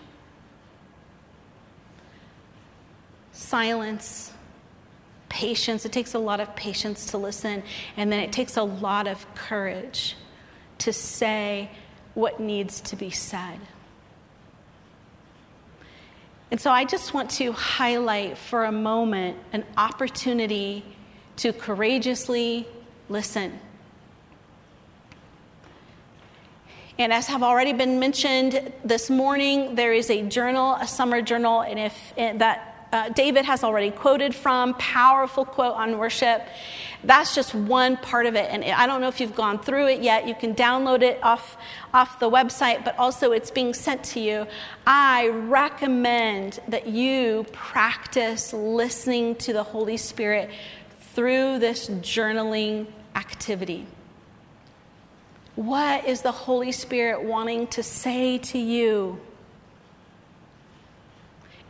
Silence 3.33 4.32
patience. 5.33 5.83
It 5.83 5.91
takes 5.91 6.13
a 6.13 6.19
lot 6.19 6.39
of 6.39 6.55
patience 6.55 7.07
to 7.07 7.17
listen, 7.17 7.63
and 7.97 8.11
then 8.11 8.19
it 8.19 8.31
takes 8.31 8.55
a 8.55 8.61
lot 8.61 9.07
of 9.07 9.25
courage 9.33 10.15
to 10.77 10.93
say 10.93 11.71
what 12.13 12.39
needs 12.39 12.79
to 12.81 12.95
be 12.95 13.09
said. 13.09 13.59
And 16.51 16.61
so 16.61 16.69
I 16.69 16.85
just 16.85 17.15
want 17.15 17.31
to 17.31 17.51
highlight 17.51 18.37
for 18.37 18.65
a 18.65 18.71
moment 18.71 19.37
an 19.53 19.65
opportunity 19.75 20.85
to 21.37 21.51
courageously 21.51 22.67
listen. 23.09 23.59
And 26.99 27.11
as 27.11 27.25
have 27.25 27.41
already 27.41 27.73
been 27.73 27.99
mentioned 27.99 28.71
this 28.85 29.09
morning, 29.09 29.73
there 29.73 29.93
is 29.93 30.11
a 30.11 30.21
journal, 30.21 30.75
a 30.75 30.87
summer 30.87 31.23
journal, 31.23 31.61
and 31.61 31.79
if 31.79 32.13
that 32.15 32.72
uh, 32.93 33.09
David 33.09 33.43
has 33.45 33.63
already 33.63 33.89
quoted 33.89 34.35
from, 34.35 34.75
powerful 34.75 35.45
quote 35.45 35.73
on 35.73 35.97
worship. 35.97 36.43
That's 37.03 37.33
just 37.33 37.55
one 37.55 37.97
part 37.97 38.27
of 38.27 38.35
it. 38.35 38.49
And 38.51 38.63
I 38.63 38.85
don't 38.85 39.01
know 39.01 39.07
if 39.07 39.19
you've 39.19 39.35
gone 39.35 39.57
through 39.57 39.87
it 39.87 40.01
yet. 40.01 40.27
You 40.27 40.35
can 40.35 40.53
download 40.53 41.01
it 41.01 41.21
off, 41.23 41.57
off 41.91 42.19
the 42.19 42.29
website, 42.29 42.85
but 42.85 42.97
also 42.99 43.31
it's 43.31 43.49
being 43.49 43.73
sent 43.73 44.03
to 44.05 44.19
you. 44.19 44.45
I 44.85 45.29
recommend 45.29 46.59
that 46.67 46.85
you 46.85 47.47
practice 47.51 48.53
listening 48.53 49.35
to 49.37 49.53
the 49.53 49.63
Holy 49.63 49.97
Spirit 49.97 50.51
through 51.13 51.59
this 51.59 51.89
journaling 51.89 52.85
activity. 53.15 53.87
What 55.55 56.05
is 56.05 56.21
the 56.21 56.31
Holy 56.31 56.71
Spirit 56.71 57.23
wanting 57.23 57.67
to 57.67 57.81
say 57.81 58.37
to 58.37 58.59
you? 58.59 59.19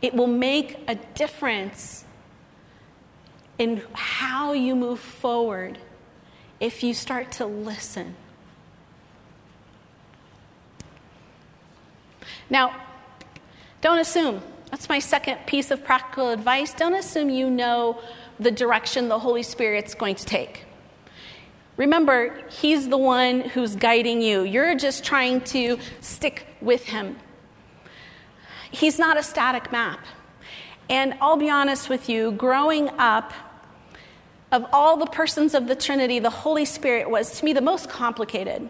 It 0.04 0.12
will 0.12 0.26
make 0.26 0.76
a 0.86 0.96
difference 1.14 2.04
in 3.56 3.80
how 3.94 4.52
you 4.52 4.76
move 4.76 5.00
forward 5.00 5.78
if 6.60 6.82
you 6.82 6.92
start 6.92 7.32
to 7.32 7.46
listen. 7.46 8.14
Now, 12.50 12.76
don't 13.80 13.98
assume. 13.98 14.42
That's 14.70 14.90
my 14.90 14.98
second 14.98 15.38
piece 15.46 15.70
of 15.70 15.82
practical 15.82 16.28
advice. 16.28 16.74
Don't 16.74 16.92
assume 16.92 17.30
you 17.30 17.48
know 17.48 17.98
the 18.38 18.50
direction 18.50 19.08
the 19.08 19.20
Holy 19.20 19.42
Spirit's 19.42 19.94
going 19.94 20.16
to 20.16 20.24
take. 20.26 20.66
Remember, 21.78 22.42
He's 22.50 22.90
the 22.90 22.98
one 22.98 23.40
who's 23.40 23.74
guiding 23.74 24.20
you. 24.20 24.42
You're 24.42 24.74
just 24.74 25.02
trying 25.02 25.40
to 25.56 25.78
stick 26.02 26.46
with 26.60 26.84
Him. 26.84 27.16
He's 28.74 28.98
not 28.98 29.16
a 29.16 29.22
static 29.22 29.70
map. 29.70 30.00
And 30.90 31.14
I'll 31.20 31.36
be 31.36 31.48
honest 31.48 31.88
with 31.88 32.08
you, 32.08 32.32
growing 32.32 32.88
up, 32.98 33.32
of 34.52 34.66
all 34.72 34.96
the 34.96 35.06
persons 35.06 35.54
of 35.54 35.66
the 35.66 35.74
Trinity, 35.74 36.18
the 36.18 36.30
Holy 36.30 36.64
Spirit 36.64 37.08
was, 37.10 37.38
to 37.38 37.44
me, 37.44 37.52
the 37.52 37.60
most 37.60 37.88
complicated. 37.88 38.68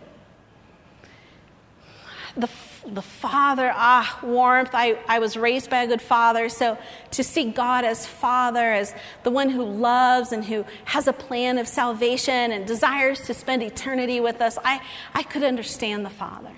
The, 2.37 2.49
the 2.87 3.03
Father, 3.03 3.73
ah, 3.75 4.19
warmth. 4.23 4.71
I, 4.73 4.99
I 5.09 5.19
was 5.19 5.37
raised 5.37 5.71
by 5.71 5.83
a 5.83 5.87
good 5.87 6.03
father, 6.03 6.49
so 6.49 6.79
to 7.13 7.25
see 7.25 7.51
God 7.51 7.85
as 7.85 8.07
Father, 8.07 8.73
as 8.73 8.95
the 9.25 9.31
one 9.31 9.51
who 9.51 9.63
loves 9.65 10.33
and 10.33 10.45
who 10.45 10.65
has 10.87 11.07
a 11.07 11.13
plan 11.13 11.59
of 11.59 11.69
salvation 11.69 12.53
and 12.53 12.67
desires 12.67 13.21
to 13.27 13.35
spend 13.35 13.63
eternity 13.63 14.21
with 14.21 14.41
us, 14.41 14.59
I, 14.65 14.81
I 15.15 15.23
could 15.23 15.43
understand 15.43 16.05
the 16.05 16.11
Father. 16.11 16.53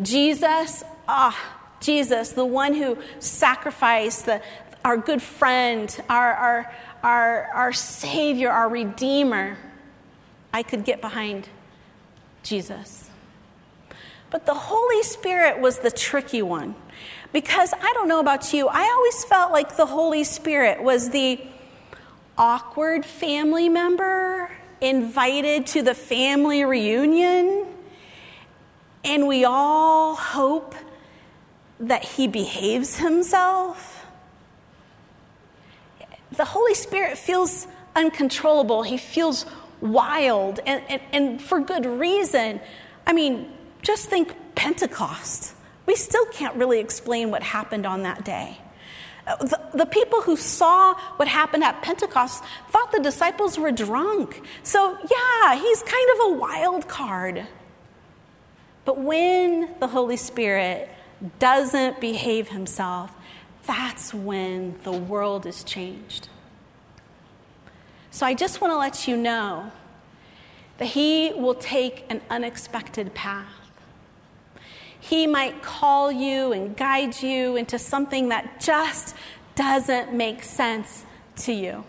Jesus, 0.00 0.84
ah, 1.08 1.57
Jesus, 1.80 2.32
the 2.32 2.44
one 2.44 2.74
who 2.74 2.98
sacrificed, 3.18 4.26
the, 4.26 4.42
our 4.84 4.96
good 4.96 5.22
friend, 5.22 5.94
our, 6.08 6.32
our, 6.32 6.74
our, 7.02 7.44
our 7.54 7.72
Savior, 7.72 8.50
our 8.50 8.68
Redeemer, 8.68 9.56
I 10.52 10.62
could 10.62 10.84
get 10.84 11.00
behind 11.00 11.48
Jesus. 12.42 13.10
But 14.30 14.46
the 14.46 14.54
Holy 14.54 15.02
Spirit 15.02 15.60
was 15.60 15.78
the 15.78 15.90
tricky 15.90 16.42
one. 16.42 16.74
Because 17.32 17.72
I 17.74 17.92
don't 17.92 18.08
know 18.08 18.20
about 18.20 18.52
you, 18.52 18.68
I 18.68 18.82
always 18.82 19.24
felt 19.24 19.52
like 19.52 19.76
the 19.76 19.86
Holy 19.86 20.24
Spirit 20.24 20.82
was 20.82 21.10
the 21.10 21.40
awkward 22.38 23.04
family 23.04 23.68
member 23.68 24.50
invited 24.80 25.66
to 25.66 25.82
the 25.82 25.94
family 25.94 26.64
reunion, 26.64 27.66
and 29.04 29.26
we 29.26 29.44
all 29.44 30.14
hope 30.14 30.74
that 31.80 32.04
he 32.04 32.26
behaves 32.26 32.96
himself. 32.96 34.06
The 36.32 36.44
Holy 36.44 36.74
Spirit 36.74 37.16
feels 37.16 37.66
uncontrollable, 37.94 38.82
he 38.82 38.98
feels 38.98 39.46
wild, 39.80 40.60
and, 40.66 40.82
and, 40.88 41.00
and 41.12 41.42
for 41.42 41.60
good 41.60 41.86
reason. 41.86 42.60
I 43.06 43.12
mean, 43.12 43.50
just 43.82 44.08
think 44.08 44.34
Pentecost. 44.54 45.54
We 45.86 45.94
still 45.96 46.26
can't 46.26 46.54
really 46.56 46.80
explain 46.80 47.30
what 47.30 47.42
happened 47.42 47.86
on 47.86 48.02
that 48.02 48.24
day. 48.24 48.58
Uh, 49.26 49.36
the, 49.36 49.60
the, 49.74 49.86
people 49.86 50.22
who 50.22 50.36
saw 50.36 50.94
what 51.16 51.28
happened 51.28 51.62
at 51.62 51.82
Pentecost 51.82 52.42
thought 52.70 52.92
the 52.92 53.00
disciples 53.00 53.58
were 53.58 53.70
drunk. 53.70 54.42
So, 54.62 54.96
yeah, 55.10 55.54
he's 55.54 55.82
kind 55.82 56.08
of 56.14 56.30
a 56.30 56.32
wild 56.34 56.88
card. 56.88 57.46
But 58.84 58.98
when 58.98 59.74
the 59.80 59.86
Holy 59.86 60.16
Spirit 60.16 60.88
doesn't 61.38 62.00
behave 62.00 62.48
himself, 62.48 63.14
that's 63.66 64.14
when 64.14 64.78
the 64.84 64.92
world 64.92 65.46
is 65.46 65.62
changed. 65.64 66.28
So, 68.10 68.24
I 68.26 68.34
just 68.34 68.60
want 68.60 68.72
to 68.72 68.78
let 68.78 69.06
you 69.06 69.16
know 69.16 69.70
that 70.78 70.86
he 70.86 71.32
will 71.34 71.54
take 71.54 72.04
an 72.08 72.20
unexpected 72.30 73.14
path. 73.14 73.46
He 74.98 75.26
might 75.26 75.62
call 75.62 76.10
you 76.10 76.52
and 76.52 76.76
guide 76.76 77.22
you 77.22 77.56
into 77.56 77.78
something 77.78 78.30
that 78.30 78.60
just 78.60 79.14
doesn't 79.54 80.12
make 80.12 80.42
sense 80.42 81.04
to 81.36 81.52
you. 81.52 81.84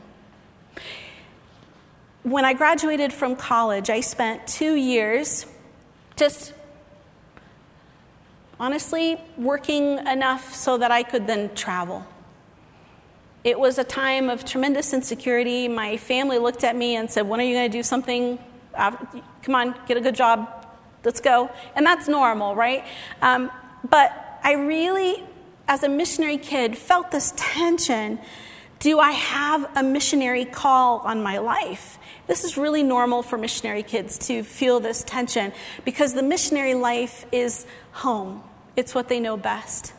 When 2.24 2.46
I 2.46 2.54
graduated 2.54 3.14
from 3.14 3.36
college, 3.36 3.90
I 3.90 4.02
spent 4.02 4.46
two 4.48 4.76
years 4.76 5.46
just 6.16 6.54
honestly 8.60 9.18
working 9.38 10.00
enough 10.08 10.54
so 10.54 10.78
that 10.78 10.92
I 10.92 11.04
could 11.04 11.28
then 11.28 11.54
travel. 11.56 12.06
It 13.44 13.58
was 13.58 13.78
a 13.78 13.84
time 13.84 14.30
of 14.30 14.44
tremendous 14.44 14.94
insecurity. 14.94 15.68
My 15.68 15.96
family 15.98 16.40
looked 16.40 16.64
at 16.64 16.76
me 16.76 16.96
and 16.96 17.10
said, 17.10 17.22
When 17.28 17.40
are 17.40 17.44
you 17.44 17.56
going 17.56 17.72
to 17.72 17.78
do 17.78 17.84
something? 17.84 18.38
Come 18.76 19.56
on, 19.56 19.76
get 19.88 19.98
a 19.98 20.02
good 20.02 20.16
job, 20.16 20.66
let's 21.04 21.22
go. 21.22 21.50
And 21.76 21.86
that's 21.86 22.08
normal, 22.08 22.56
right? 22.56 22.86
Um, 23.22 23.50
but 23.90 24.40
I 24.44 24.54
really, 24.54 25.24
as 25.68 25.84
a 25.84 25.90
missionary 25.90 26.38
kid, 26.38 26.78
felt 26.78 27.12
this 27.12 27.34
tension. 27.36 28.20
Do 28.80 29.00
I 29.00 29.12
have 29.12 29.70
a 29.76 29.84
missionary 29.84 30.46
call 30.46 31.00
on 31.00 31.22
my 31.22 31.38
life? 31.38 31.99
This 32.30 32.44
is 32.44 32.58
really 32.58 32.84
normal 32.84 33.24
for 33.24 33.40
missionary 33.40 33.82
kids 33.82 34.20
to 34.28 34.44
feel 34.44 34.80
this 34.80 35.04
tension 35.04 35.52
because 35.84 36.14
the 36.14 36.22
missionary 36.22 36.76
life 36.76 37.26
is 37.32 37.66
home. 37.92 38.44
It's 38.76 38.94
what 38.94 39.10
they 39.10 39.20
know 39.20 39.36
best. 39.36 39.94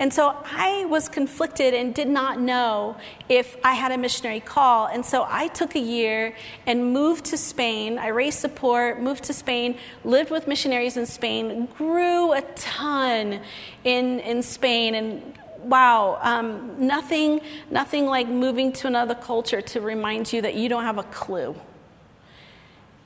And 0.00 0.12
so 0.12 0.36
I 0.44 0.84
was 0.86 1.08
conflicted 1.08 1.72
and 1.72 1.94
did 1.94 2.08
not 2.08 2.40
know 2.40 2.96
if 3.28 3.56
I 3.62 3.74
had 3.74 3.92
a 3.92 3.96
missionary 3.96 4.40
call. 4.40 4.86
And 4.88 5.06
so 5.06 5.24
I 5.28 5.46
took 5.46 5.76
a 5.76 5.80
year 5.80 6.34
and 6.66 6.92
moved 6.92 7.26
to 7.26 7.38
Spain. 7.38 7.98
I 7.98 8.08
raised 8.08 8.40
support, 8.40 9.00
moved 9.00 9.22
to 9.24 9.32
Spain, 9.32 9.78
lived 10.02 10.32
with 10.32 10.48
missionaries 10.48 10.96
in 10.96 11.06
Spain, 11.06 11.68
grew 11.78 12.32
a 12.32 12.42
ton 12.56 13.40
in, 13.84 14.18
in 14.18 14.42
Spain. 14.42 14.96
And 14.96 15.38
wow, 15.64 16.18
um, 16.22 16.74
nothing, 16.78 17.40
nothing 17.70 18.06
like 18.06 18.28
moving 18.28 18.72
to 18.72 18.86
another 18.86 19.14
culture 19.14 19.60
to 19.60 19.80
remind 19.80 20.32
you 20.32 20.42
that 20.42 20.54
you 20.54 20.68
don't 20.68 20.84
have 20.84 20.98
a 20.98 21.04
clue. 21.04 21.54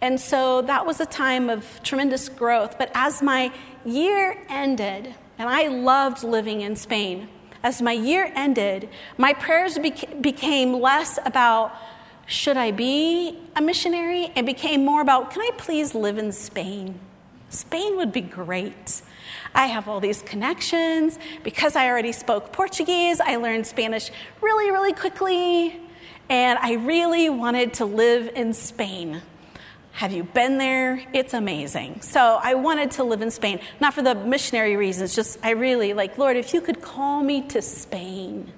And 0.01 0.21
so 0.21 0.63
that 0.63 0.87
was 0.87 1.01
a 1.01 1.07
time 1.07 1.51
of 1.51 1.83
tremendous 1.83 2.29
growth. 2.29 2.79
But 2.79 2.91
as 2.95 3.21
my 3.23 3.53
year 3.85 4.41
ended, 4.49 5.15
and 5.39 5.49
I 5.49 5.69
loved 5.69 6.23
living 6.23 6.61
in 6.61 6.77
Spain. 6.77 7.29
As 7.63 7.83
my 7.83 7.93
year 7.93 8.31
ended, 8.35 8.89
my 9.17 9.33
prayers 9.33 9.79
beca- 9.79 10.21
became 10.21 10.81
less 10.81 11.19
about 11.25 11.75
should 12.27 12.57
I 12.57 12.73
be 12.73 13.39
a 13.57 13.63
missionary 13.63 14.31
and 14.37 14.45
became 14.45 14.85
more 14.85 15.01
about 15.01 15.31
can 15.31 15.41
I 15.43 15.51
please 15.57 15.95
live 15.95 16.19
in 16.19 16.31
Spain? 16.31 17.01
Spain 17.49 17.97
would 17.97 18.13
be 18.13 18.21
great. 18.21 19.03
I 19.55 19.67
have 19.67 19.89
all 19.89 20.01
these 20.01 20.23
connections. 20.23 21.19
Because 21.43 21.77
I 21.77 21.89
already 21.89 22.13
spoke 22.13 22.53
Portuguese, 22.53 23.21
I 23.21 23.37
learned 23.37 23.67
Spanish 23.67 24.11
really, 24.41 24.71
really 24.71 24.93
quickly. 24.93 25.81
And 26.29 26.59
I 26.61 26.75
really 26.75 27.31
wanted 27.31 27.75
to 27.75 27.85
live 27.85 28.31
in 28.35 28.53
Spain. 28.53 29.23
Have 29.93 30.13
you 30.13 30.23
been 30.23 30.59
there? 30.59 31.03
It's 31.13 31.35
amazing. 31.35 32.03
So 32.03 32.39
I 32.41 32.55
wanted 32.55 32.93
to 32.93 33.05
live 33.05 33.21
in 33.21 33.33
Spain, 33.33 33.59
not 33.81 33.95
for 33.95 34.03
the 34.03 34.15
missionary 34.15 34.77
reasons, 34.77 35.15
just 35.15 35.39
I 35.43 35.51
really 35.51 35.93
like, 35.93 36.19
Lord, 36.19 36.37
if 36.37 36.55
you 36.55 36.61
could 36.61 36.81
call 36.81 37.21
me 37.21 37.43
to 37.49 37.61
Spain. 37.61 38.53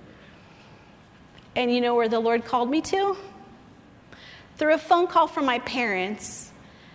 And 1.57 1.73
you 1.73 1.81
know 1.81 1.95
where 1.95 2.09
the 2.11 2.21
Lord 2.21 2.45
called 2.45 2.69
me 2.69 2.83
to? 2.83 3.17
Through 4.57 4.75
a 4.75 4.79
phone 4.79 5.07
call 5.07 5.27
from 5.27 5.47
my 5.47 5.61
parents. 5.61 6.53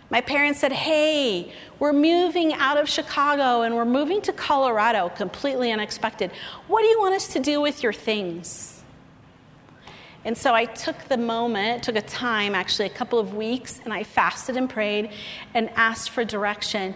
My 0.10 0.22
parents 0.22 0.60
said, 0.60 0.72
Hey, 0.72 1.52
we're 1.80 1.94
moving 1.94 2.54
out 2.54 2.78
of 2.78 2.88
Chicago 2.88 3.64
and 3.64 3.76
we're 3.76 3.86
moving 3.86 4.22
to 4.24 4.34
Colorado, 4.34 5.10
completely 5.10 5.72
unexpected. 5.72 6.32
What 6.68 6.82
do 6.82 6.88
you 6.88 7.00
want 7.00 7.16
us 7.16 7.28
to 7.30 7.40
do 7.40 7.60
with 7.60 7.82
your 7.82 7.94
things? 7.94 8.84
And 10.24 10.36
so 10.36 10.56
I 10.56 10.66
took 10.66 11.08
the 11.08 11.18
moment, 11.18 11.84
took 11.84 11.96
a 11.96 12.02
time, 12.02 12.56
actually 12.56 12.88
a 12.88 12.92
couple 12.92 13.20
of 13.20 13.36
weeks, 13.36 13.80
and 13.84 13.94
I 13.94 14.04
fasted 14.04 14.58
and 14.58 14.68
prayed 14.68 15.12
and 15.54 15.70
asked 15.76 16.10
for 16.10 16.26
direction. 16.26 16.96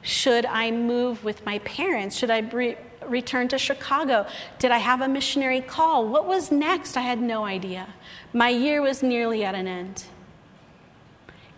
Should 0.00 0.46
I 0.46 0.70
move 0.70 1.22
with 1.22 1.44
my 1.44 1.58
parents? 1.58 2.16
Should 2.16 2.30
I 2.30 2.38
re- 2.38 2.78
return 3.06 3.48
to 3.48 3.58
Chicago? 3.58 4.26
Did 4.58 4.70
I 4.70 4.78
have 4.78 5.02
a 5.02 5.08
missionary 5.08 5.60
call? 5.60 6.08
What 6.08 6.26
was 6.26 6.50
next? 6.50 6.96
I 6.96 7.02
had 7.02 7.20
no 7.20 7.44
idea. 7.44 7.86
My 8.32 8.48
year 8.48 8.80
was 8.80 9.02
nearly 9.02 9.44
at 9.44 9.54
an 9.54 9.68
end. 9.68 10.04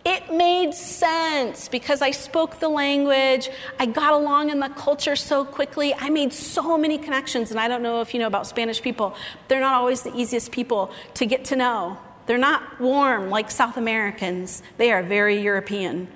It 0.04 0.32
made 0.32 0.74
sense 0.74 1.68
because 1.68 2.02
I 2.02 2.10
spoke 2.10 2.58
the 2.58 2.68
language. 2.68 3.48
I 3.78 3.86
got 3.86 4.12
along 4.14 4.50
in 4.50 4.58
the 4.58 4.68
culture 4.70 5.14
so 5.14 5.44
quickly. 5.44 5.94
I 5.94 6.10
made 6.10 6.32
so 6.32 6.76
many 6.76 6.98
connections. 6.98 7.52
And 7.52 7.60
I 7.60 7.68
don't 7.68 7.82
know 7.82 8.00
if 8.00 8.12
you 8.12 8.18
know 8.18 8.26
about 8.26 8.48
Spanish 8.48 8.82
people, 8.82 9.14
they're 9.46 9.60
not 9.60 9.74
always 9.74 10.02
the 10.02 10.14
easiest 10.16 10.50
people 10.50 10.90
to 11.14 11.26
get 11.26 11.44
to 11.46 11.56
know. 11.56 11.98
They're 12.26 12.38
not 12.38 12.80
warm 12.80 13.30
like 13.30 13.50
South 13.50 13.76
Americans, 13.76 14.62
they 14.76 14.92
are 14.92 15.02
very 15.02 15.40
European. 15.40 16.08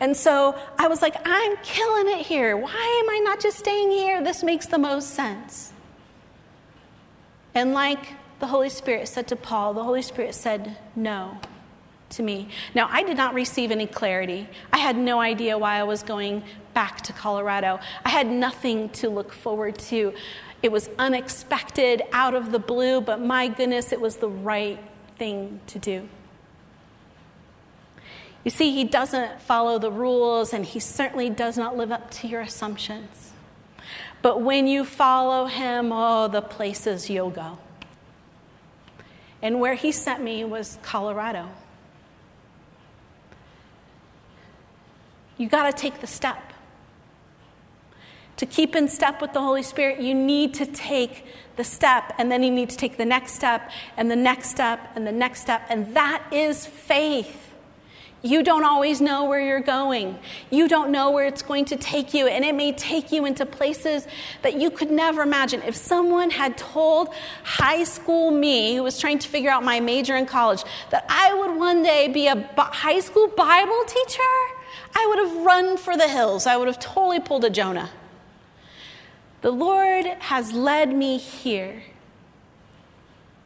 And 0.00 0.16
so 0.16 0.58
I 0.76 0.88
was 0.88 1.02
like, 1.02 1.14
I'm 1.24 1.56
killing 1.62 2.18
it 2.18 2.26
here. 2.26 2.56
Why 2.56 3.02
am 3.04 3.10
I 3.10 3.20
not 3.24 3.40
just 3.40 3.58
staying 3.58 3.92
here? 3.92 4.22
This 4.22 4.42
makes 4.42 4.66
the 4.66 4.78
most 4.78 5.10
sense. 5.10 5.72
And 7.54 7.74
like 7.74 8.14
the 8.40 8.48
Holy 8.48 8.70
Spirit 8.70 9.06
said 9.08 9.28
to 9.28 9.36
Paul, 9.36 9.74
the 9.74 9.84
Holy 9.84 10.02
Spirit 10.02 10.34
said, 10.34 10.76
No 10.96 11.38
to 12.12 12.22
me. 12.22 12.48
Now, 12.74 12.88
I 12.90 13.02
did 13.02 13.16
not 13.16 13.34
receive 13.34 13.70
any 13.70 13.86
clarity. 13.86 14.48
I 14.72 14.78
had 14.78 14.96
no 14.96 15.20
idea 15.20 15.58
why 15.58 15.78
I 15.78 15.82
was 15.82 16.02
going 16.02 16.42
back 16.74 17.02
to 17.02 17.12
Colorado. 17.12 17.80
I 18.04 18.10
had 18.10 18.26
nothing 18.26 18.88
to 18.90 19.08
look 19.08 19.32
forward 19.32 19.78
to. 19.90 20.14
It 20.62 20.70
was 20.70 20.88
unexpected, 20.98 22.02
out 22.12 22.34
of 22.34 22.52
the 22.52 22.58
blue, 22.58 23.00
but 23.00 23.20
my 23.20 23.48
goodness, 23.48 23.92
it 23.92 24.00
was 24.00 24.16
the 24.16 24.28
right 24.28 24.78
thing 25.18 25.60
to 25.66 25.78
do. 25.78 26.08
You 28.44 28.50
see, 28.50 28.72
he 28.72 28.84
doesn't 28.84 29.40
follow 29.40 29.78
the 29.78 29.90
rules, 29.90 30.52
and 30.52 30.64
he 30.64 30.80
certainly 30.80 31.30
does 31.30 31.56
not 31.56 31.76
live 31.76 31.92
up 31.92 32.10
to 32.12 32.28
your 32.28 32.40
assumptions. 32.40 33.32
But 34.20 34.40
when 34.40 34.66
you 34.66 34.84
follow 34.84 35.46
him, 35.46 35.90
oh, 35.92 36.28
the 36.28 36.42
places 36.42 37.10
you'll 37.10 37.30
go. 37.30 37.58
And 39.40 39.58
where 39.58 39.74
he 39.74 39.90
sent 39.90 40.22
me 40.22 40.44
was 40.44 40.78
Colorado. 40.82 41.48
You 45.42 45.48
got 45.48 45.64
to 45.64 45.72
take 45.72 46.00
the 46.00 46.06
step. 46.06 46.52
To 48.36 48.46
keep 48.46 48.76
in 48.76 48.86
step 48.86 49.20
with 49.20 49.32
the 49.32 49.40
Holy 49.40 49.64
Spirit, 49.64 50.00
you 50.00 50.14
need 50.14 50.54
to 50.54 50.66
take 50.66 51.26
the 51.56 51.64
step, 51.64 52.14
and 52.16 52.30
then 52.30 52.44
you 52.44 52.50
need 52.52 52.70
to 52.70 52.76
take 52.76 52.96
the 52.96 53.04
next 53.04 53.32
step, 53.32 53.68
and 53.96 54.08
the 54.08 54.14
next 54.14 54.50
step, 54.50 54.78
and 54.94 55.04
the 55.04 55.10
next 55.10 55.40
step, 55.40 55.66
and 55.68 55.96
that 55.96 56.22
is 56.30 56.64
faith. 56.64 57.52
You 58.22 58.44
don't 58.44 58.62
always 58.62 59.00
know 59.00 59.24
where 59.24 59.40
you're 59.40 59.58
going. 59.58 60.16
You 60.48 60.68
don't 60.68 60.92
know 60.92 61.10
where 61.10 61.26
it's 61.26 61.42
going 61.42 61.64
to 61.66 61.76
take 61.76 62.14
you, 62.14 62.28
and 62.28 62.44
it 62.44 62.54
may 62.54 62.70
take 62.70 63.10
you 63.10 63.26
into 63.26 63.44
places 63.44 64.06
that 64.42 64.60
you 64.60 64.70
could 64.70 64.92
never 64.92 65.22
imagine. 65.22 65.60
If 65.62 65.74
someone 65.74 66.30
had 66.30 66.56
told 66.56 67.12
high 67.42 67.82
school 67.82 68.30
me, 68.30 68.76
who 68.76 68.84
was 68.84 68.96
trying 69.00 69.18
to 69.18 69.28
figure 69.28 69.50
out 69.50 69.64
my 69.64 69.80
major 69.80 70.14
in 70.14 70.26
college, 70.26 70.62
that 70.90 71.04
I 71.08 71.34
would 71.34 71.56
one 71.56 71.82
day 71.82 72.06
be 72.06 72.28
a 72.28 72.48
high 72.56 73.00
school 73.00 73.26
Bible 73.26 73.82
teacher, 73.88 74.22
I 74.94 75.06
would 75.06 75.18
have 75.18 75.44
run 75.44 75.76
for 75.76 75.96
the 75.96 76.08
hills. 76.08 76.46
I 76.46 76.56
would 76.56 76.68
have 76.68 76.78
totally 76.78 77.20
pulled 77.20 77.44
a 77.44 77.50
Jonah. 77.50 77.90
The 79.40 79.50
Lord 79.50 80.06
has 80.06 80.52
led 80.52 80.94
me 80.94 81.18
here, 81.18 81.82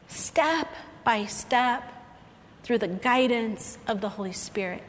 step 0.09 0.69
by 1.05 1.25
step, 1.25 1.93
through 2.63 2.79
the 2.79 2.89
guidance 2.89 3.79
of 3.87 4.01
the 4.01 4.09
Holy 4.09 4.33
Spirit, 4.33 4.83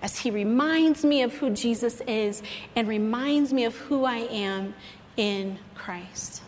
as 0.00 0.18
He 0.18 0.30
reminds 0.30 1.04
me 1.04 1.22
of 1.22 1.34
who 1.34 1.50
Jesus 1.50 2.00
is 2.06 2.42
and 2.76 2.86
reminds 2.86 3.52
me 3.52 3.64
of 3.64 3.76
who 3.76 4.04
I 4.04 4.18
am 4.18 4.74
in 5.16 5.58
Christ. 5.74 6.42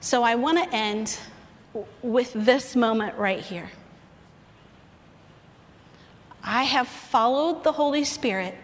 So 0.00 0.22
I 0.22 0.34
want 0.34 0.58
to 0.58 0.74
end 0.74 1.18
with 2.02 2.32
this 2.32 2.74
moment 2.74 3.16
right 3.18 3.40
here. 3.40 3.70
I 6.42 6.64
have 6.64 6.88
followed 6.88 7.64
the 7.64 7.72
Holy 7.72 8.04
Spirit 8.04 8.54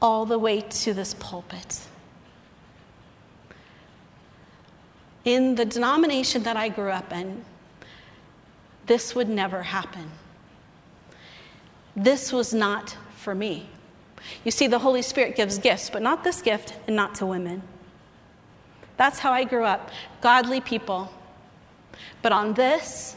all 0.00 0.26
the 0.26 0.38
way 0.38 0.60
to 0.60 0.92
this 0.92 1.14
pulpit. 1.14 1.80
In 5.24 5.54
the 5.54 5.64
denomination 5.64 6.42
that 6.42 6.56
I 6.56 6.68
grew 6.68 6.90
up 6.90 7.12
in, 7.12 7.44
this 8.86 9.14
would 9.14 9.28
never 9.28 9.62
happen. 9.62 10.10
This 11.94 12.32
was 12.32 12.52
not 12.52 12.96
for 13.16 13.34
me. 13.34 13.68
You 14.44 14.50
see, 14.50 14.66
the 14.66 14.80
Holy 14.80 15.02
Spirit 15.02 15.36
gives 15.36 15.58
gifts, 15.58 15.90
but 15.90 16.02
not 16.02 16.24
this 16.24 16.42
gift 16.42 16.74
and 16.86 16.96
not 16.96 17.14
to 17.16 17.26
women. 17.26 17.62
That's 18.96 19.20
how 19.20 19.32
I 19.32 19.44
grew 19.44 19.64
up 19.64 19.90
godly 20.20 20.60
people. 20.60 21.12
But 22.22 22.32
on 22.32 22.54
this, 22.54 23.16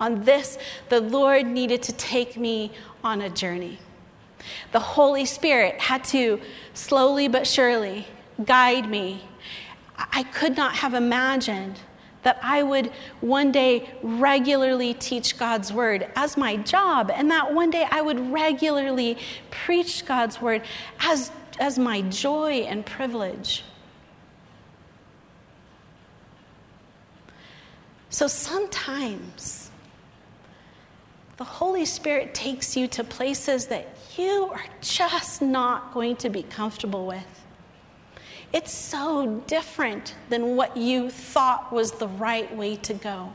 on 0.00 0.24
this, 0.24 0.58
the 0.88 1.00
Lord 1.00 1.46
needed 1.46 1.82
to 1.84 1.92
take 1.92 2.36
me 2.36 2.72
on 3.02 3.20
a 3.20 3.30
journey. 3.30 3.78
The 4.72 4.80
Holy 4.80 5.24
Spirit 5.24 5.80
had 5.80 6.04
to 6.04 6.40
slowly 6.74 7.28
but 7.28 7.46
surely 7.46 8.06
guide 8.44 8.88
me. 8.88 9.24
I 9.96 10.24
could 10.24 10.56
not 10.56 10.76
have 10.76 10.94
imagined 10.94 11.80
that 12.22 12.38
I 12.42 12.62
would 12.62 12.92
one 13.20 13.52
day 13.52 13.88
regularly 14.02 14.94
teach 14.94 15.38
God's 15.38 15.72
word 15.72 16.10
as 16.16 16.36
my 16.36 16.56
job, 16.56 17.10
and 17.14 17.30
that 17.30 17.54
one 17.54 17.70
day 17.70 17.86
I 17.90 18.02
would 18.02 18.32
regularly 18.32 19.16
preach 19.50 20.04
God's 20.04 20.40
word 20.40 20.62
as, 21.00 21.30
as 21.60 21.78
my 21.78 22.02
joy 22.02 22.66
and 22.68 22.84
privilege. 22.84 23.64
So 28.10 28.26
sometimes 28.26 29.65
the 31.36 31.44
Holy 31.44 31.84
Spirit 31.84 32.34
takes 32.34 32.76
you 32.76 32.86
to 32.88 33.04
places 33.04 33.66
that 33.66 33.88
you 34.16 34.48
are 34.52 34.64
just 34.80 35.42
not 35.42 35.92
going 35.92 36.16
to 36.16 36.30
be 36.30 36.42
comfortable 36.42 37.06
with. 37.06 37.44
It's 38.52 38.72
so 38.72 39.42
different 39.46 40.14
than 40.30 40.56
what 40.56 40.76
you 40.76 41.10
thought 41.10 41.72
was 41.72 41.92
the 41.92 42.08
right 42.08 42.54
way 42.56 42.76
to 42.76 42.94
go. 42.94 43.32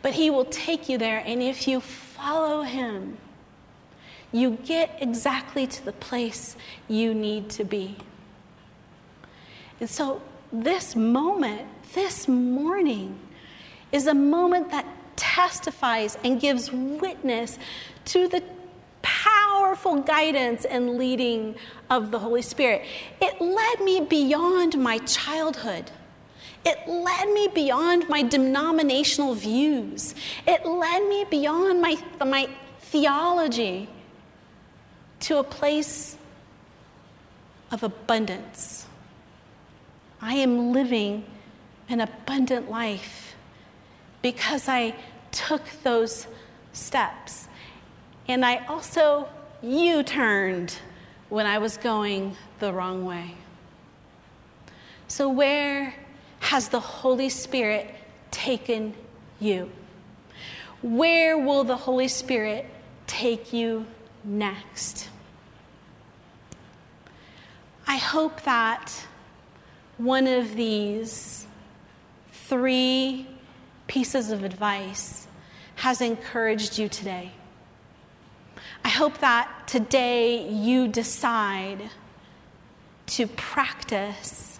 But 0.00 0.14
He 0.14 0.30
will 0.30 0.46
take 0.46 0.88
you 0.88 0.96
there, 0.96 1.22
and 1.26 1.42
if 1.42 1.68
you 1.68 1.80
follow 1.80 2.62
Him, 2.62 3.18
you 4.32 4.58
get 4.64 4.96
exactly 5.00 5.66
to 5.66 5.84
the 5.84 5.92
place 5.92 6.56
you 6.88 7.12
need 7.12 7.50
to 7.50 7.64
be. 7.64 7.96
And 9.78 9.90
so, 9.90 10.22
this 10.52 10.96
moment, 10.96 11.62
this 11.92 12.28
morning, 12.28 13.18
is 13.92 14.06
a 14.06 14.14
moment 14.14 14.70
that 14.70 14.86
testifies 15.16 16.16
and 16.22 16.40
gives 16.40 16.70
witness 16.72 17.58
to 18.06 18.28
the 18.28 18.42
powerful 19.02 20.00
guidance 20.02 20.64
and 20.64 20.96
leading 20.96 21.54
of 21.90 22.10
the 22.10 22.18
Holy 22.18 22.42
Spirit. 22.42 22.84
It 23.20 23.40
led 23.40 23.80
me 23.80 24.00
beyond 24.00 24.78
my 24.78 24.98
childhood. 24.98 25.90
It 26.64 26.88
led 26.88 27.28
me 27.28 27.48
beyond 27.54 28.08
my 28.08 28.22
denominational 28.22 29.34
views. 29.34 30.14
It 30.46 30.66
led 30.66 31.08
me 31.08 31.24
beyond 31.30 31.80
my, 31.80 31.96
my 32.24 32.48
theology 32.80 33.88
to 35.20 35.38
a 35.38 35.44
place 35.44 36.16
of 37.70 37.82
abundance. 37.82 38.86
I 40.20 40.34
am 40.34 40.72
living 40.72 41.24
an 41.88 42.00
abundant 42.00 42.70
life 42.70 43.25
because 44.22 44.68
I 44.68 44.94
took 45.32 45.62
those 45.82 46.26
steps. 46.72 47.48
And 48.28 48.44
I 48.44 48.64
also 48.66 49.28
U 49.62 50.02
turned 50.02 50.76
when 51.28 51.46
I 51.46 51.58
was 51.58 51.76
going 51.76 52.36
the 52.58 52.72
wrong 52.72 53.04
way. 53.04 53.34
So, 55.08 55.28
where 55.28 55.94
has 56.40 56.68
the 56.68 56.80
Holy 56.80 57.28
Spirit 57.28 57.94
taken 58.30 58.94
you? 59.40 59.70
Where 60.82 61.38
will 61.38 61.64
the 61.64 61.76
Holy 61.76 62.08
Spirit 62.08 62.66
take 63.06 63.52
you 63.52 63.86
next? 64.24 65.08
I 67.86 67.96
hope 67.96 68.42
that 68.42 68.92
one 69.96 70.26
of 70.26 70.54
these 70.54 71.46
three 72.32 73.26
pieces 73.86 74.30
of 74.30 74.44
advice 74.44 75.26
has 75.76 76.00
encouraged 76.00 76.78
you 76.78 76.88
today. 76.88 77.32
I 78.84 78.88
hope 78.88 79.18
that 79.18 79.66
today 79.66 80.48
you 80.48 80.88
decide 80.88 81.90
to 83.06 83.26
practice 83.26 84.58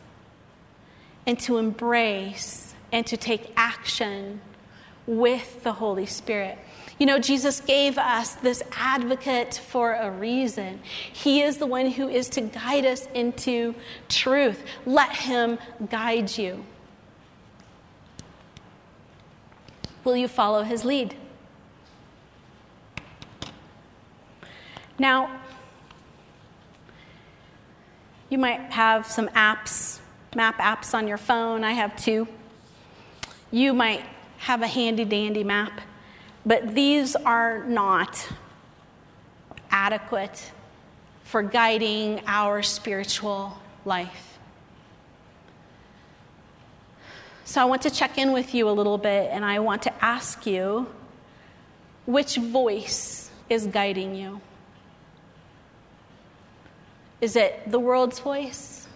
and 1.26 1.38
to 1.40 1.58
embrace 1.58 2.74
and 2.92 3.06
to 3.06 3.16
take 3.16 3.52
action 3.56 4.40
with 5.06 5.62
the 5.62 5.72
Holy 5.72 6.06
Spirit. 6.06 6.58
You 6.98 7.06
know, 7.06 7.18
Jesus 7.18 7.60
gave 7.60 7.98
us 7.98 8.36
this 8.36 8.62
advocate 8.72 9.60
for 9.68 9.92
a 9.94 10.10
reason. 10.10 10.80
He 11.12 11.42
is 11.42 11.58
the 11.58 11.66
one 11.66 11.90
who 11.90 12.08
is 12.08 12.28
to 12.30 12.40
guide 12.40 12.86
us 12.86 13.06
into 13.14 13.74
truth. 14.08 14.64
Let 14.86 15.14
him 15.14 15.58
guide 15.90 16.36
you. 16.38 16.64
Will 20.06 20.16
you 20.16 20.28
follow 20.28 20.62
his 20.62 20.84
lead? 20.84 21.16
Now, 25.00 25.40
you 28.30 28.38
might 28.38 28.70
have 28.70 29.04
some 29.08 29.26
apps, 29.30 29.98
map 30.36 30.58
apps 30.58 30.94
on 30.94 31.08
your 31.08 31.18
phone. 31.18 31.64
I 31.64 31.72
have 31.72 31.96
two. 31.96 32.28
You 33.50 33.74
might 33.74 34.04
have 34.38 34.62
a 34.62 34.68
handy 34.68 35.04
dandy 35.04 35.42
map, 35.42 35.80
but 36.46 36.72
these 36.72 37.16
are 37.16 37.64
not 37.64 38.28
adequate 39.72 40.52
for 41.24 41.42
guiding 41.42 42.22
our 42.28 42.62
spiritual 42.62 43.58
life. 43.84 44.35
So 47.46 47.62
I 47.62 47.64
want 47.64 47.82
to 47.82 47.90
check 47.90 48.18
in 48.18 48.32
with 48.32 48.56
you 48.56 48.68
a 48.68 48.72
little 48.72 48.98
bit 48.98 49.30
and 49.30 49.44
I 49.44 49.60
want 49.60 49.82
to 49.82 50.04
ask 50.04 50.46
you 50.46 50.88
which 52.04 52.36
voice 52.36 53.30
is 53.48 53.68
guiding 53.68 54.16
you? 54.16 54.40
Is 57.20 57.36
it 57.36 57.70
the 57.70 57.78
world's 57.78 58.18
voice? 58.18 58.88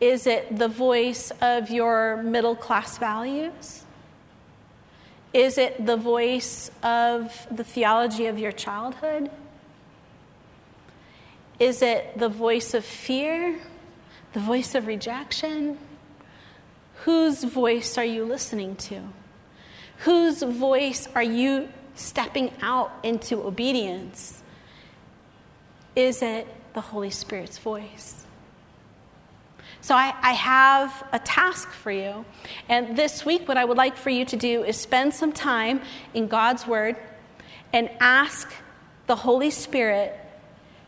Is 0.00 0.26
it 0.26 0.56
the 0.56 0.68
voice 0.68 1.32
of 1.42 1.70
your 1.70 2.22
middle 2.22 2.56
class 2.56 2.96
values? 2.96 3.84
Is 5.34 5.58
it 5.58 5.84
the 5.84 5.98
voice 5.98 6.70
of 6.82 7.46
the 7.50 7.62
theology 7.62 8.24
of 8.24 8.38
your 8.38 8.52
childhood? 8.52 9.30
Is 11.60 11.82
it 11.82 12.18
the 12.18 12.30
voice 12.30 12.72
of 12.72 12.86
fear? 12.86 13.60
The 14.32 14.40
voice 14.40 14.74
of 14.74 14.86
rejection? 14.86 15.76
Whose 17.06 17.44
voice 17.44 17.98
are 17.98 18.04
you 18.04 18.24
listening 18.24 18.74
to? 18.90 19.00
Whose 19.98 20.42
voice 20.42 21.08
are 21.14 21.22
you 21.22 21.68
stepping 21.94 22.50
out 22.60 22.90
into 23.04 23.46
obedience? 23.46 24.42
Is 25.94 26.20
it 26.20 26.48
the 26.74 26.80
Holy 26.80 27.10
Spirit's 27.10 27.58
voice? 27.58 28.26
So 29.82 29.94
I, 29.94 30.16
I, 30.20 30.32
have 30.32 31.06
a 31.12 31.20
task 31.20 31.70
for 31.70 31.92
you. 31.92 32.24
And 32.68 32.96
this 32.96 33.24
week, 33.24 33.46
what 33.46 33.56
I 33.56 33.64
would 33.64 33.76
like 33.76 33.96
for 33.96 34.10
you 34.10 34.24
to 34.24 34.36
do 34.36 34.64
is 34.64 34.76
spend 34.76 35.14
some 35.14 35.30
time 35.30 35.82
in 36.12 36.26
God's 36.26 36.66
Word 36.66 36.96
and 37.72 37.88
ask 38.00 38.52
the 39.06 39.14
Holy 39.14 39.50
Spirit 39.50 40.18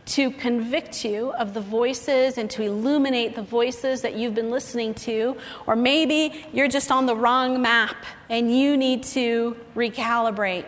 to 0.08 0.30
convict 0.30 1.04
you 1.04 1.32
of 1.32 1.52
the 1.52 1.60
voices 1.60 2.38
and 2.38 2.50
to 2.50 2.62
illuminate 2.62 3.34
the 3.34 3.42
voices 3.42 4.00
that 4.00 4.14
you've 4.14 4.34
been 4.34 4.50
listening 4.50 4.94
to. 4.94 5.36
Or 5.66 5.76
maybe 5.76 6.46
you're 6.52 6.68
just 6.68 6.90
on 6.90 7.04
the 7.04 7.14
wrong 7.14 7.60
map 7.60 7.96
and 8.30 8.54
you 8.56 8.76
need 8.76 9.02
to 9.04 9.56
recalibrate. 9.76 10.64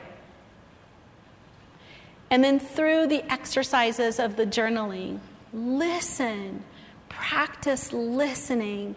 And 2.31 2.45
then 2.45 2.61
through 2.61 3.07
the 3.07 3.25
exercises 3.33 4.19
of 4.19 4.37
the 4.37 4.47
journaling, 4.47 5.21
listen, 5.55 6.63
practice 7.09 7.93
listening 7.93 8.95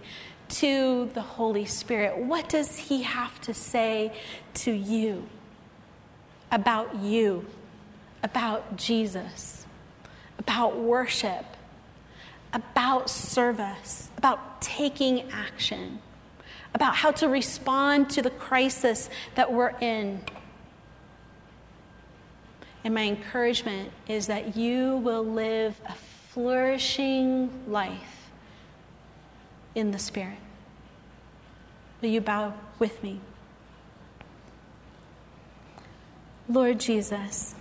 to 0.50 1.10
the 1.14 1.22
Holy 1.22 1.66
Spirit. 1.66 2.18
What 2.18 2.50
does 2.50 2.78
He 2.78 3.04
have 3.04 3.40
to 3.42 3.54
say 3.54 4.12
to 4.56 4.72
you 4.72 5.28
about 6.52 6.96
you, 6.98 7.46
about 8.22 8.76
Jesus, 8.76 9.63
about 10.40 10.78
worship, 10.78 11.46
about 12.54 13.10
service, 13.10 14.10
about 14.18 14.62
taking 14.62 15.30
action, 15.32 16.00
about 16.74 16.96
how 16.96 17.12
to 17.12 17.28
respond 17.28 18.10
to 18.12 18.22
the 18.22 18.30
crisis 18.30 19.10
that 19.36 19.52
we're 19.52 19.76
in? 19.80 20.22
And 22.84 22.94
my 22.94 23.04
encouragement 23.04 23.92
is 24.08 24.28
that 24.28 24.58
you 24.58 24.98
will 24.98 25.24
live 25.24 25.80
a 25.86 25.94
flourishing 25.94 27.50
life 27.68 28.30
in 29.76 29.92
the 29.92 30.00
Spirit. 30.00 30.38
Will 32.02 32.10
you 32.10 32.22
bow 32.22 32.54
with 32.80 33.02
me? 33.02 33.22
Lord 36.50 36.80
Jesus, 36.80 37.56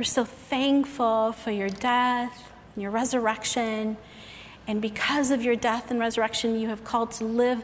we're 0.00 0.04
so 0.04 0.24
thankful 0.24 1.30
for 1.32 1.50
your 1.50 1.68
death 1.68 2.50
and 2.74 2.82
your 2.82 2.90
resurrection. 2.90 3.98
And 4.66 4.80
because 4.80 5.30
of 5.30 5.42
your 5.42 5.56
death 5.56 5.90
and 5.90 6.00
resurrection, 6.00 6.58
you 6.58 6.68
have 6.68 6.84
called 6.84 7.10
to 7.12 7.24
live 7.26 7.62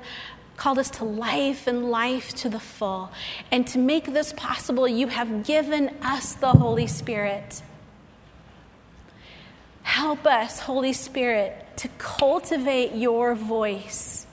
called 0.58 0.78
us 0.78 0.90
to 0.90 1.04
life 1.04 1.66
and 1.66 1.90
life 1.90 2.34
to 2.34 2.50
the 2.50 2.60
full. 2.60 3.10
And 3.50 3.66
to 3.68 3.78
make 3.78 4.12
this 4.12 4.34
possible, 4.34 4.86
you 4.86 5.06
have 5.06 5.46
given 5.46 5.96
us 6.02 6.34
the 6.34 6.52
Holy 6.52 6.86
Spirit. 6.86 7.62
Help 9.82 10.26
us, 10.26 10.60
Holy 10.60 10.92
Spirit, 10.92 11.66
to 11.78 11.88
cultivate 11.96 12.94
your 12.94 13.34
voice 13.34 14.26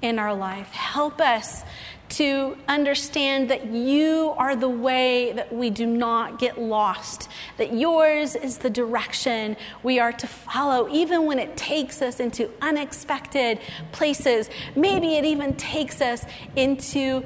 in 0.00 0.18
our 0.18 0.34
life. 0.34 0.68
Help 0.68 1.20
us 1.20 1.64
to 2.12 2.58
understand 2.68 3.48
that 3.48 3.66
you 3.66 4.34
are 4.36 4.54
the 4.54 4.68
way 4.68 5.32
that 5.32 5.50
we 5.52 5.70
do 5.70 5.86
not 5.86 6.38
get 6.38 6.60
lost, 6.60 7.28
that 7.56 7.72
yours 7.72 8.36
is 8.36 8.58
the 8.58 8.68
direction 8.68 9.56
we 9.82 9.98
are 9.98 10.12
to 10.12 10.26
follow, 10.26 10.88
even 10.90 11.24
when 11.24 11.38
it 11.38 11.56
takes 11.56 12.02
us 12.02 12.20
into 12.20 12.50
unexpected 12.60 13.58
places. 13.92 14.50
Maybe 14.76 15.14
it 15.14 15.24
even 15.24 15.54
takes 15.54 16.02
us 16.02 16.26
into 16.54 17.24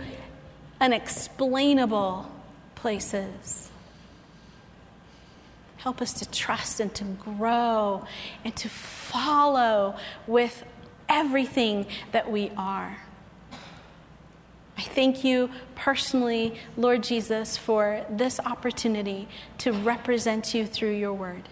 unexplainable 0.80 2.30
places. 2.76 3.70
Help 5.78 6.01
us 6.01 6.12
to 6.14 6.30
trust 6.30 6.78
and 6.78 6.95
to 6.95 7.05
grow 7.05 8.05
and 8.45 8.55
to 8.55 8.68
follow 8.68 9.97
with 10.28 10.64
everything 11.09 11.87
that 12.12 12.30
we 12.30 12.53
are. 12.57 12.99
I 14.77 14.83
thank 14.83 15.24
you 15.24 15.51
personally, 15.74 16.59
Lord 16.77 17.03
Jesus, 17.03 17.57
for 17.57 18.05
this 18.11 18.39
opportunity 18.41 19.27
to 19.59 19.72
represent 19.72 20.55
you 20.55 20.66
through 20.66 20.97
your 20.97 21.14
word. 21.14 21.49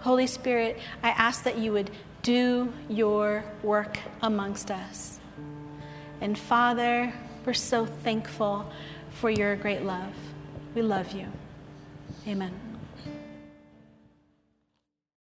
Holy 0.00 0.26
Spirit, 0.26 0.78
I 1.02 1.10
ask 1.10 1.44
that 1.44 1.58
you 1.58 1.72
would 1.72 1.90
do 2.22 2.72
your 2.88 3.44
work 3.62 3.98
amongst 4.20 4.70
us. 4.70 5.18
And 6.20 6.38
Father, 6.38 7.12
we're 7.44 7.54
so 7.54 7.86
thankful 7.86 8.70
for 9.10 9.30
your 9.30 9.56
great 9.56 9.82
love. 9.82 10.12
We 10.74 10.82
love 10.82 11.12
you. 11.12 11.26
Amen. 12.26 12.65